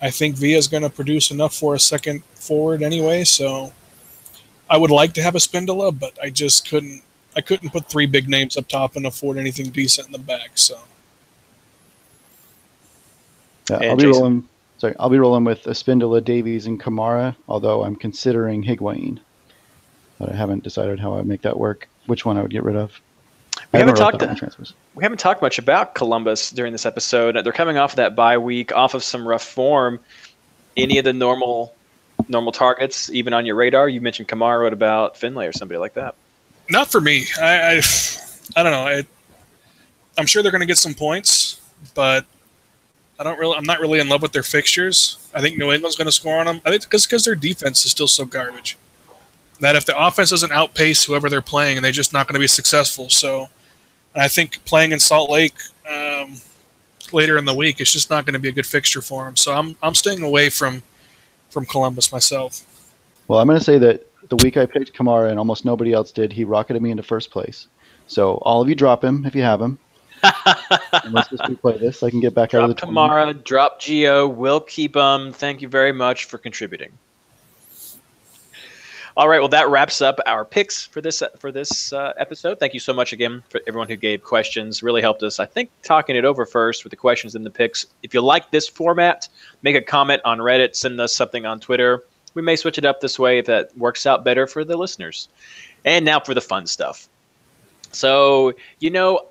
I 0.00 0.10
think 0.10 0.36
Villa 0.36 0.58
is 0.58 0.68
going 0.68 0.84
to 0.84 0.90
produce 0.90 1.32
enough 1.32 1.54
for 1.54 1.74
a 1.74 1.80
second 1.80 2.22
forward 2.34 2.82
anyway. 2.82 3.24
So, 3.24 3.72
I 4.68 4.76
would 4.76 4.90
like 4.90 5.12
to 5.14 5.22
have 5.22 5.34
a 5.34 5.38
Spindola, 5.38 5.96
but 5.98 6.18
I 6.22 6.30
just 6.30 6.68
couldn't. 6.68 7.02
I 7.36 7.40
couldn't 7.42 7.70
put 7.70 7.86
three 7.86 8.06
big 8.06 8.28
names 8.28 8.56
up 8.56 8.66
top 8.66 8.96
and 8.96 9.06
afford 9.06 9.36
anything 9.36 9.70
decent 9.70 10.06
in 10.06 10.12
the 10.12 10.18
back. 10.18 10.52
So, 10.54 10.78
Yeah, 13.70 13.76
I'll 13.90 13.96
be 13.96 14.04
Jason? 14.04 14.10
rolling. 14.22 14.48
Sorry, 14.78 14.94
I'll 14.98 15.08
be 15.10 15.18
rolling 15.18 15.44
with 15.44 15.64
Espindola, 15.64 16.22
Davies, 16.24 16.66
and 16.66 16.80
Kamara. 16.80 17.34
Although 17.48 17.84
I'm 17.84 17.96
considering 17.96 18.62
Higuain, 18.62 19.18
but 20.18 20.30
I 20.30 20.36
haven't 20.36 20.62
decided 20.64 21.00
how 21.00 21.16
I 21.16 21.22
make 21.22 21.42
that 21.42 21.58
work. 21.58 21.88
Which 22.06 22.24
one 22.24 22.36
I 22.38 22.42
would 22.42 22.50
get 22.50 22.62
rid 22.62 22.76
of. 22.76 22.92
We 23.72 23.78
I 23.78 23.78
haven't 23.80 23.96
talked 23.96 24.18
to- 24.20 24.34
transfers. 24.34 24.74
We 24.94 25.02
haven't 25.02 25.18
talked 25.18 25.42
much 25.42 25.58
about 25.58 25.94
Columbus 25.94 26.50
during 26.50 26.72
this 26.72 26.86
episode. 26.86 27.36
They're 27.42 27.52
coming 27.52 27.78
off 27.78 27.96
that 27.96 28.14
bye 28.14 28.38
week, 28.38 28.72
off 28.74 28.94
of 28.94 29.02
some 29.02 29.26
rough 29.26 29.44
form. 29.44 29.98
Any 30.76 30.98
of 30.98 31.04
the 31.04 31.12
normal 31.12 31.74
normal 32.28 32.52
targets 32.52 33.10
even 33.10 33.32
on 33.32 33.46
your 33.46 33.56
radar? 33.56 33.88
You 33.88 34.00
mentioned 34.00 34.28
Kamara. 34.28 34.64
What 34.64 34.72
about 34.72 35.16
Finlay 35.16 35.46
or 35.46 35.52
somebody 35.52 35.78
like 35.78 35.94
that? 35.94 36.14
not 36.68 36.90
for 36.90 37.00
me. 37.00 37.26
I 37.40 37.76
I, 37.76 37.82
I 38.56 38.62
don't 38.62 38.72
know. 38.72 38.86
I, 38.86 39.06
I'm 40.18 40.26
sure 40.26 40.42
they're 40.42 40.52
going 40.52 40.60
to 40.60 40.66
get 40.66 40.78
some 40.78 40.94
points, 40.94 41.60
but 41.94 42.24
I 43.18 43.24
don't 43.24 43.38
really. 43.38 43.56
I'm 43.56 43.64
not 43.64 43.80
really 43.80 44.00
in 44.00 44.08
love 44.08 44.22
with 44.22 44.32
their 44.32 44.42
fixtures. 44.42 45.18
I 45.34 45.40
think 45.40 45.58
New 45.58 45.72
England's 45.72 45.96
going 45.96 46.06
to 46.06 46.12
score 46.12 46.38
on 46.38 46.46
them. 46.46 46.60
I 46.64 46.70
think 46.70 46.82
because 46.82 47.06
because 47.06 47.24
their 47.24 47.34
defense 47.34 47.84
is 47.84 47.90
still 47.90 48.08
so 48.08 48.24
garbage. 48.24 48.76
That 49.60 49.74
if 49.74 49.86
the 49.86 49.98
offense 49.98 50.30
doesn't 50.30 50.52
outpace 50.52 51.04
whoever 51.04 51.30
they're 51.30 51.40
playing, 51.42 51.78
and 51.78 51.84
they're 51.84 51.92
just 51.92 52.12
not 52.12 52.26
going 52.26 52.34
to 52.34 52.40
be 52.40 52.46
successful. 52.46 53.08
So, 53.08 53.48
I 54.14 54.28
think 54.28 54.62
playing 54.66 54.92
in 54.92 55.00
Salt 55.00 55.30
Lake 55.30 55.54
um, 55.90 56.34
later 57.12 57.38
in 57.38 57.46
the 57.46 57.54
week 57.54 57.80
is 57.80 57.90
just 57.90 58.10
not 58.10 58.26
going 58.26 58.34
to 58.34 58.38
be 58.38 58.48
a 58.48 58.52
good 58.52 58.66
fixture 58.66 59.00
for 59.00 59.24
them. 59.24 59.36
So 59.36 59.54
I'm 59.54 59.76
I'm 59.82 59.94
staying 59.94 60.22
away 60.22 60.50
from 60.50 60.82
from 61.56 61.64
Columbus 61.64 62.12
myself. 62.12 62.66
Well, 63.28 63.38
I'm 63.38 63.46
going 63.46 63.58
to 63.58 63.64
say 63.64 63.78
that 63.78 64.06
the 64.28 64.36
week 64.36 64.58
I 64.58 64.66
picked 64.66 64.92
Kamara 64.92 65.30
and 65.30 65.38
almost 65.38 65.64
nobody 65.64 65.94
else 65.94 66.12
did, 66.12 66.30
he 66.30 66.44
rocketed 66.44 66.82
me 66.82 66.90
into 66.90 67.02
first 67.02 67.30
place. 67.30 67.68
So 68.08 68.34
all 68.42 68.60
of 68.60 68.68
you 68.68 68.74
drop 68.74 69.02
him 69.02 69.24
if 69.24 69.34
you 69.34 69.40
have 69.40 69.62
him. 69.62 69.78
and 70.22 71.14
let's 71.14 71.30
just 71.30 71.42
replay 71.44 71.80
this. 71.80 72.02
I 72.02 72.10
can 72.10 72.20
get 72.20 72.34
back 72.34 72.52
out 72.52 72.64
of 72.64 72.68
the 72.68 72.74
tournament. 72.74 73.10
Kamara, 73.10 73.42
drop 73.42 73.80
Geo. 73.80 74.28
We'll 74.28 74.60
keep 74.60 74.92
them. 74.92 75.32
Thank 75.32 75.62
you 75.62 75.68
very 75.68 75.92
much 75.92 76.26
for 76.26 76.36
contributing. 76.36 76.92
All 79.16 79.30
right, 79.30 79.38
well 79.38 79.48
that 79.48 79.70
wraps 79.70 80.02
up 80.02 80.20
our 80.26 80.44
picks 80.44 80.84
for 80.84 81.00
this 81.00 81.22
for 81.38 81.50
this 81.50 81.90
uh, 81.90 82.12
episode. 82.18 82.60
Thank 82.60 82.74
you 82.74 82.80
so 82.80 82.92
much 82.92 83.14
again 83.14 83.42
for 83.48 83.62
everyone 83.66 83.88
who 83.88 83.96
gave 83.96 84.22
questions. 84.22 84.82
Really 84.82 85.00
helped 85.00 85.22
us. 85.22 85.40
I 85.40 85.46
think 85.46 85.70
talking 85.82 86.16
it 86.16 86.26
over 86.26 86.44
first 86.44 86.84
with 86.84 86.90
the 86.90 86.96
questions 86.96 87.34
and 87.34 87.44
the 87.46 87.50
picks. 87.50 87.86
If 88.02 88.12
you 88.12 88.20
like 88.20 88.50
this 88.50 88.68
format, 88.68 89.26
make 89.62 89.74
a 89.74 89.80
comment 89.80 90.20
on 90.26 90.36
Reddit, 90.36 90.76
send 90.76 91.00
us 91.00 91.14
something 91.14 91.46
on 91.46 91.60
Twitter. 91.60 92.04
We 92.34 92.42
may 92.42 92.56
switch 92.56 92.76
it 92.76 92.84
up 92.84 93.00
this 93.00 93.18
way 93.18 93.38
if 93.38 93.46
that 93.46 93.76
works 93.78 94.04
out 94.04 94.22
better 94.22 94.46
for 94.46 94.64
the 94.64 94.76
listeners. 94.76 95.30
And 95.86 96.04
now 96.04 96.20
for 96.20 96.34
the 96.34 96.42
fun 96.42 96.66
stuff. 96.66 97.08
So, 97.92 98.52
you 98.80 98.90
know, 98.90 99.28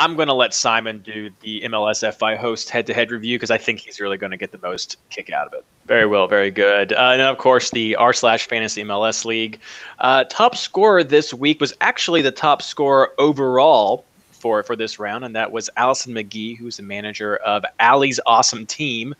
I'm 0.00 0.16
going 0.16 0.28
to 0.28 0.34
let 0.34 0.54
Simon 0.54 1.00
do 1.00 1.28
the 1.40 1.60
MLSFI 1.60 2.38
host 2.38 2.70
head 2.70 2.86
to 2.86 2.94
head 2.94 3.10
review 3.10 3.36
because 3.36 3.50
I 3.50 3.58
think 3.58 3.80
he's 3.80 4.00
really 4.00 4.16
going 4.16 4.30
to 4.30 4.38
get 4.38 4.50
the 4.50 4.58
most 4.62 4.96
kick 5.10 5.30
out 5.30 5.46
of 5.46 5.52
it. 5.52 5.62
Very 5.84 6.06
well, 6.06 6.26
very 6.26 6.50
good. 6.50 6.94
Uh, 6.94 7.10
and 7.12 7.20
of 7.20 7.36
course, 7.36 7.70
the 7.70 7.96
r 7.96 8.14
slash 8.14 8.48
fantasy 8.48 8.82
MLS 8.82 9.26
league. 9.26 9.60
Uh, 9.98 10.24
top 10.24 10.56
scorer 10.56 11.04
this 11.04 11.34
week 11.34 11.60
was 11.60 11.74
actually 11.82 12.22
the 12.22 12.30
top 12.30 12.62
scorer 12.62 13.12
overall 13.18 14.06
for, 14.30 14.62
for 14.62 14.74
this 14.74 14.98
round, 14.98 15.22
and 15.22 15.36
that 15.36 15.52
was 15.52 15.68
Allison 15.76 16.14
McGee, 16.14 16.56
who's 16.56 16.78
the 16.78 16.82
manager 16.82 17.36
of 17.36 17.62
Allie's 17.78 18.18
awesome 18.24 18.64
team. 18.64 19.14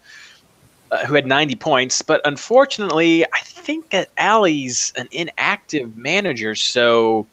Uh, 0.92 1.06
who 1.06 1.14
had 1.14 1.24
90 1.24 1.54
points, 1.54 2.02
but 2.02 2.20
unfortunately, 2.24 3.24
I 3.24 3.38
think 3.44 3.90
that 3.90 4.08
Allie's 4.16 4.92
an 4.96 5.06
inactive 5.12 5.96
manager, 5.96 6.56
so 6.56 7.28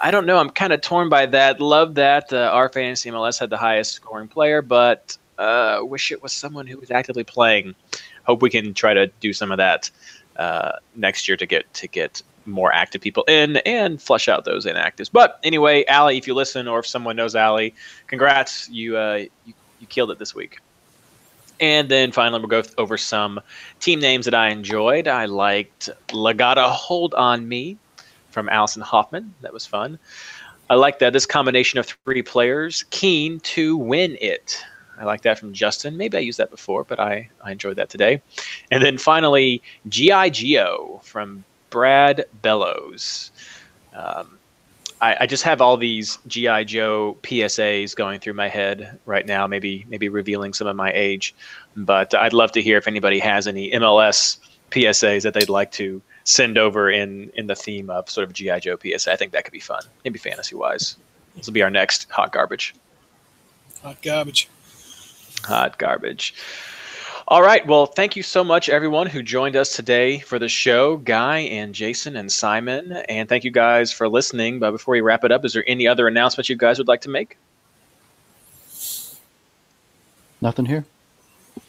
I 0.00 0.10
don't 0.10 0.26
know. 0.26 0.38
I'm 0.38 0.50
kind 0.50 0.72
of 0.72 0.80
torn 0.80 1.08
by 1.08 1.26
that. 1.26 1.60
Love 1.60 1.94
that 1.94 2.32
uh, 2.32 2.50
our 2.52 2.68
fantasy 2.68 3.10
MLS 3.10 3.38
had 3.38 3.50
the 3.50 3.56
highest 3.56 3.92
scoring 3.92 4.28
player, 4.28 4.62
but 4.62 5.16
uh, 5.38 5.80
wish 5.82 6.12
it 6.12 6.22
was 6.22 6.32
someone 6.32 6.66
who 6.66 6.78
was 6.78 6.90
actively 6.90 7.24
playing. 7.24 7.74
Hope 8.24 8.42
we 8.42 8.50
can 8.50 8.74
try 8.74 8.94
to 8.94 9.06
do 9.20 9.32
some 9.32 9.50
of 9.50 9.58
that 9.58 9.90
uh, 10.36 10.72
next 10.94 11.28
year 11.28 11.36
to 11.36 11.46
get 11.46 11.72
to 11.74 11.88
get 11.88 12.22
more 12.44 12.72
active 12.72 13.00
people 13.00 13.24
in 13.24 13.56
and 13.58 14.00
flush 14.00 14.28
out 14.28 14.44
those 14.44 14.66
inactives. 14.66 15.10
But 15.10 15.40
anyway, 15.42 15.84
Allie, 15.86 16.18
if 16.18 16.26
you 16.26 16.34
listen 16.34 16.68
or 16.68 16.80
if 16.80 16.86
someone 16.86 17.16
knows 17.16 17.34
Allie, 17.34 17.74
congrats. 18.06 18.68
You 18.68 18.96
uh, 18.96 19.24
you, 19.44 19.54
you 19.80 19.86
killed 19.86 20.10
it 20.10 20.18
this 20.18 20.34
week. 20.34 20.58
And 21.58 21.88
then 21.88 22.12
finally, 22.12 22.40
we'll 22.40 22.48
go 22.48 22.68
over 22.76 22.98
some 22.98 23.40
team 23.80 23.98
names 23.98 24.26
that 24.26 24.34
I 24.34 24.50
enjoyed. 24.50 25.08
I 25.08 25.24
liked 25.24 25.88
Legata 26.08 26.68
Hold 26.68 27.14
On 27.14 27.48
Me 27.48 27.78
from 28.36 28.50
Allison 28.50 28.82
Hoffman. 28.82 29.34
That 29.40 29.54
was 29.54 29.64
fun. 29.64 29.98
I 30.68 30.74
like 30.74 30.98
that. 30.98 31.14
This 31.14 31.24
combination 31.24 31.78
of 31.78 31.86
three 31.86 32.20
players 32.20 32.84
keen 32.90 33.40
to 33.40 33.78
win 33.78 34.18
it. 34.20 34.62
I 34.98 35.04
like 35.04 35.22
that 35.22 35.38
from 35.38 35.54
Justin. 35.54 35.96
Maybe 35.96 36.18
I 36.18 36.20
used 36.20 36.38
that 36.38 36.50
before, 36.50 36.84
but 36.84 37.00
I, 37.00 37.30
I 37.42 37.52
enjoyed 37.52 37.76
that 37.76 37.88
today. 37.88 38.20
And 38.70 38.84
then 38.84 38.98
finally, 38.98 39.62
G.I. 39.88 40.28
Geo 40.28 41.00
from 41.02 41.46
Brad 41.70 42.26
Bellows. 42.42 43.30
Um, 43.94 44.36
I, 45.00 45.16
I, 45.20 45.26
just 45.26 45.42
have 45.44 45.62
all 45.62 45.78
these 45.78 46.18
GI 46.26 46.66
Joe 46.66 47.16
PSAs 47.22 47.96
going 47.96 48.20
through 48.20 48.34
my 48.34 48.48
head 48.48 48.98
right 49.06 49.24
now. 49.24 49.46
Maybe 49.46 49.86
maybe 49.88 50.10
revealing 50.10 50.52
some 50.52 50.66
of 50.66 50.76
my 50.76 50.92
age, 50.92 51.34
but 51.74 52.14
I'd 52.14 52.34
love 52.34 52.52
to 52.52 52.60
hear 52.60 52.76
if 52.76 52.86
anybody 52.86 53.18
has 53.18 53.46
any 53.46 53.70
MLS 53.70 54.36
PSAs 54.70 55.22
that 55.22 55.32
they'd 55.32 55.48
like 55.48 55.72
to 55.72 56.02
send 56.26 56.58
over 56.58 56.90
in 56.90 57.30
in 57.34 57.46
the 57.46 57.54
theme 57.54 57.88
of 57.88 58.10
sort 58.10 58.26
of 58.26 58.34
GI 58.34 58.60
Joe 58.60 58.76
PSA. 58.76 59.12
I 59.12 59.16
think 59.16 59.32
that 59.32 59.44
could 59.44 59.52
be 59.52 59.60
fun, 59.60 59.82
maybe 60.04 60.18
fantasy 60.18 60.54
wise. 60.54 60.96
This 61.36 61.46
will 61.46 61.54
be 61.54 61.62
our 61.62 61.70
next 61.70 62.10
hot 62.10 62.32
garbage. 62.32 62.74
Hot 63.82 64.02
garbage. 64.02 64.48
Hot 65.44 65.78
garbage. 65.78 66.34
All 67.28 67.42
right. 67.42 67.66
Well, 67.66 67.86
thank 67.86 68.14
you 68.14 68.22
so 68.22 68.44
much, 68.44 68.68
everyone 68.68 69.08
who 69.08 69.22
joined 69.22 69.56
us 69.56 69.74
today 69.74 70.20
for 70.20 70.38
the 70.38 70.48
show, 70.48 70.98
Guy 70.98 71.38
and 71.38 71.74
Jason 71.74 72.16
and 72.16 72.30
Simon. 72.30 72.92
And 73.08 73.28
thank 73.28 73.42
you 73.42 73.50
guys 73.50 73.92
for 73.92 74.08
listening. 74.08 74.60
But 74.60 74.70
before 74.70 74.92
we 74.92 75.00
wrap 75.00 75.24
it 75.24 75.32
up, 75.32 75.44
is 75.44 75.52
there 75.52 75.64
any 75.66 75.88
other 75.88 76.06
announcements 76.06 76.48
you 76.48 76.56
guys 76.56 76.78
would 76.78 76.86
like 76.86 77.00
to 77.02 77.08
make? 77.08 77.36
Nothing 80.40 80.66
here. 80.66 80.84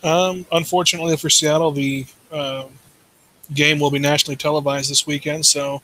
Um, 0.03 0.45
unfortunately 0.51 1.17
for 1.17 1.29
Seattle, 1.29 1.71
the 1.71 2.05
uh, 2.31 2.65
game 3.53 3.79
will 3.79 3.91
be 3.91 3.99
nationally 3.99 4.35
televised 4.35 4.89
this 4.89 5.07
weekend, 5.07 5.45
so 5.45 5.81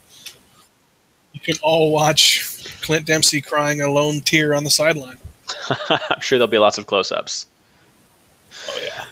you 1.34 1.40
can 1.40 1.56
all 1.62 1.92
watch 1.92 2.66
Clint 2.82 3.06
Dempsey 3.06 3.42
crying 3.42 3.82
a 3.82 3.92
lone 3.92 4.22
tear 4.22 4.54
on 4.54 4.64
the 4.64 4.70
sideline. 4.70 5.18
I'm 5.90 6.22
sure 6.22 6.38
there'll 6.38 6.48
be 6.48 6.58
lots 6.58 6.78
of 6.78 6.86
close-ups. 6.86 7.48
Oh 8.68 8.80
yeah. 8.84 9.06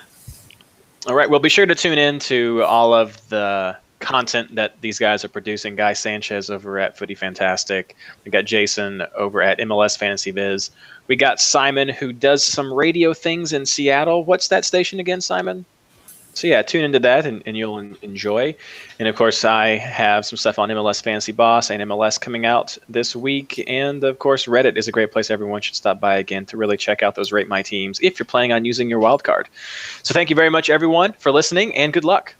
All 1.08 1.16
right. 1.16 1.30
Well, 1.30 1.40
be 1.40 1.50
sure 1.50 1.66
to 1.66 1.76
tune 1.76 1.98
in 1.98 2.20
to 2.20 2.64
all 2.64 2.94
of 2.94 3.28
the 3.30 3.76
content 4.00 4.54
that 4.56 4.80
these 4.82 5.00
guys 5.00 5.24
are 5.24 5.30
producing. 5.30 5.76
Guy 5.76 5.94
Sanchez 5.94 6.50
over 6.50 6.78
at 6.80 6.98
Footy 6.98 7.16
Fantastic. 7.16 7.96
We 8.26 8.32
got 8.32 8.46
Jason 8.46 9.04
over 9.16 9.42
at 9.42 9.60
MLS 9.60 9.98
Fantasy 9.98 10.32
Biz. 10.32 10.72
We 11.08 11.16
got 11.16 11.40
Simon 11.40 11.90
who 11.90 12.14
does 12.14 12.44
some 12.44 12.72
radio 12.72 13.14
things 13.14 13.54
in 13.54 13.66
Seattle. 13.66 14.24
What's 14.24 14.48
that 14.50 14.66
station 14.66 15.00
again, 15.00 15.22
Simon? 15.22 15.66
So 16.34 16.48
yeah, 16.48 16.62
tune 16.62 16.84
into 16.84 17.00
that 17.00 17.26
and, 17.26 17.44
and 17.46 17.58
you'll 17.58 17.78
enjoy. 18.02 18.56
And 19.00 19.08
of 19.08 19.15
course, 19.15 19.44
I 19.44 19.78
have 19.78 20.26
some 20.26 20.38
stuff 20.38 20.60
on 20.60 20.70
MLS 20.70 21.04
Fantasy 21.04 21.32
Boss 21.32 21.70
and 21.70 21.82
MLS 21.84 22.20
coming 22.20 22.46
out 22.46 22.78
this 22.88 23.15
week. 23.15 23.63
And 23.67 24.04
of 24.04 24.20
course, 24.20 24.46
Reddit 24.46 24.78
is 24.78 24.88
a 24.88 24.91
great 24.91 25.12
place 25.12 25.30
everyone 25.30 25.62
should 25.62 25.76
stop 25.76 26.00
by 26.00 26.15
again 26.15 26.46
to 26.48 26.58
really 26.58 26.78
check 26.78 27.04
out 27.04 27.15
those 27.15 27.32
Rate 27.32 27.48
My 27.48 27.62
Teams 27.62 28.00
if 28.02 28.17
you're 28.17 28.26
planning 28.26 28.52
on 28.52 28.65
using 28.65 28.89
your 28.89 29.00
wild 29.00 29.24
card. 29.24 29.50
So 30.04 30.13
thank 30.13 30.30
you 30.30 30.36
very 30.36 30.50
much, 30.50 30.70
everyone, 30.70 31.13
for 31.13 31.32
listening 31.32 31.76
and 31.76 31.91
good 31.91 32.06
luck. 32.06 32.36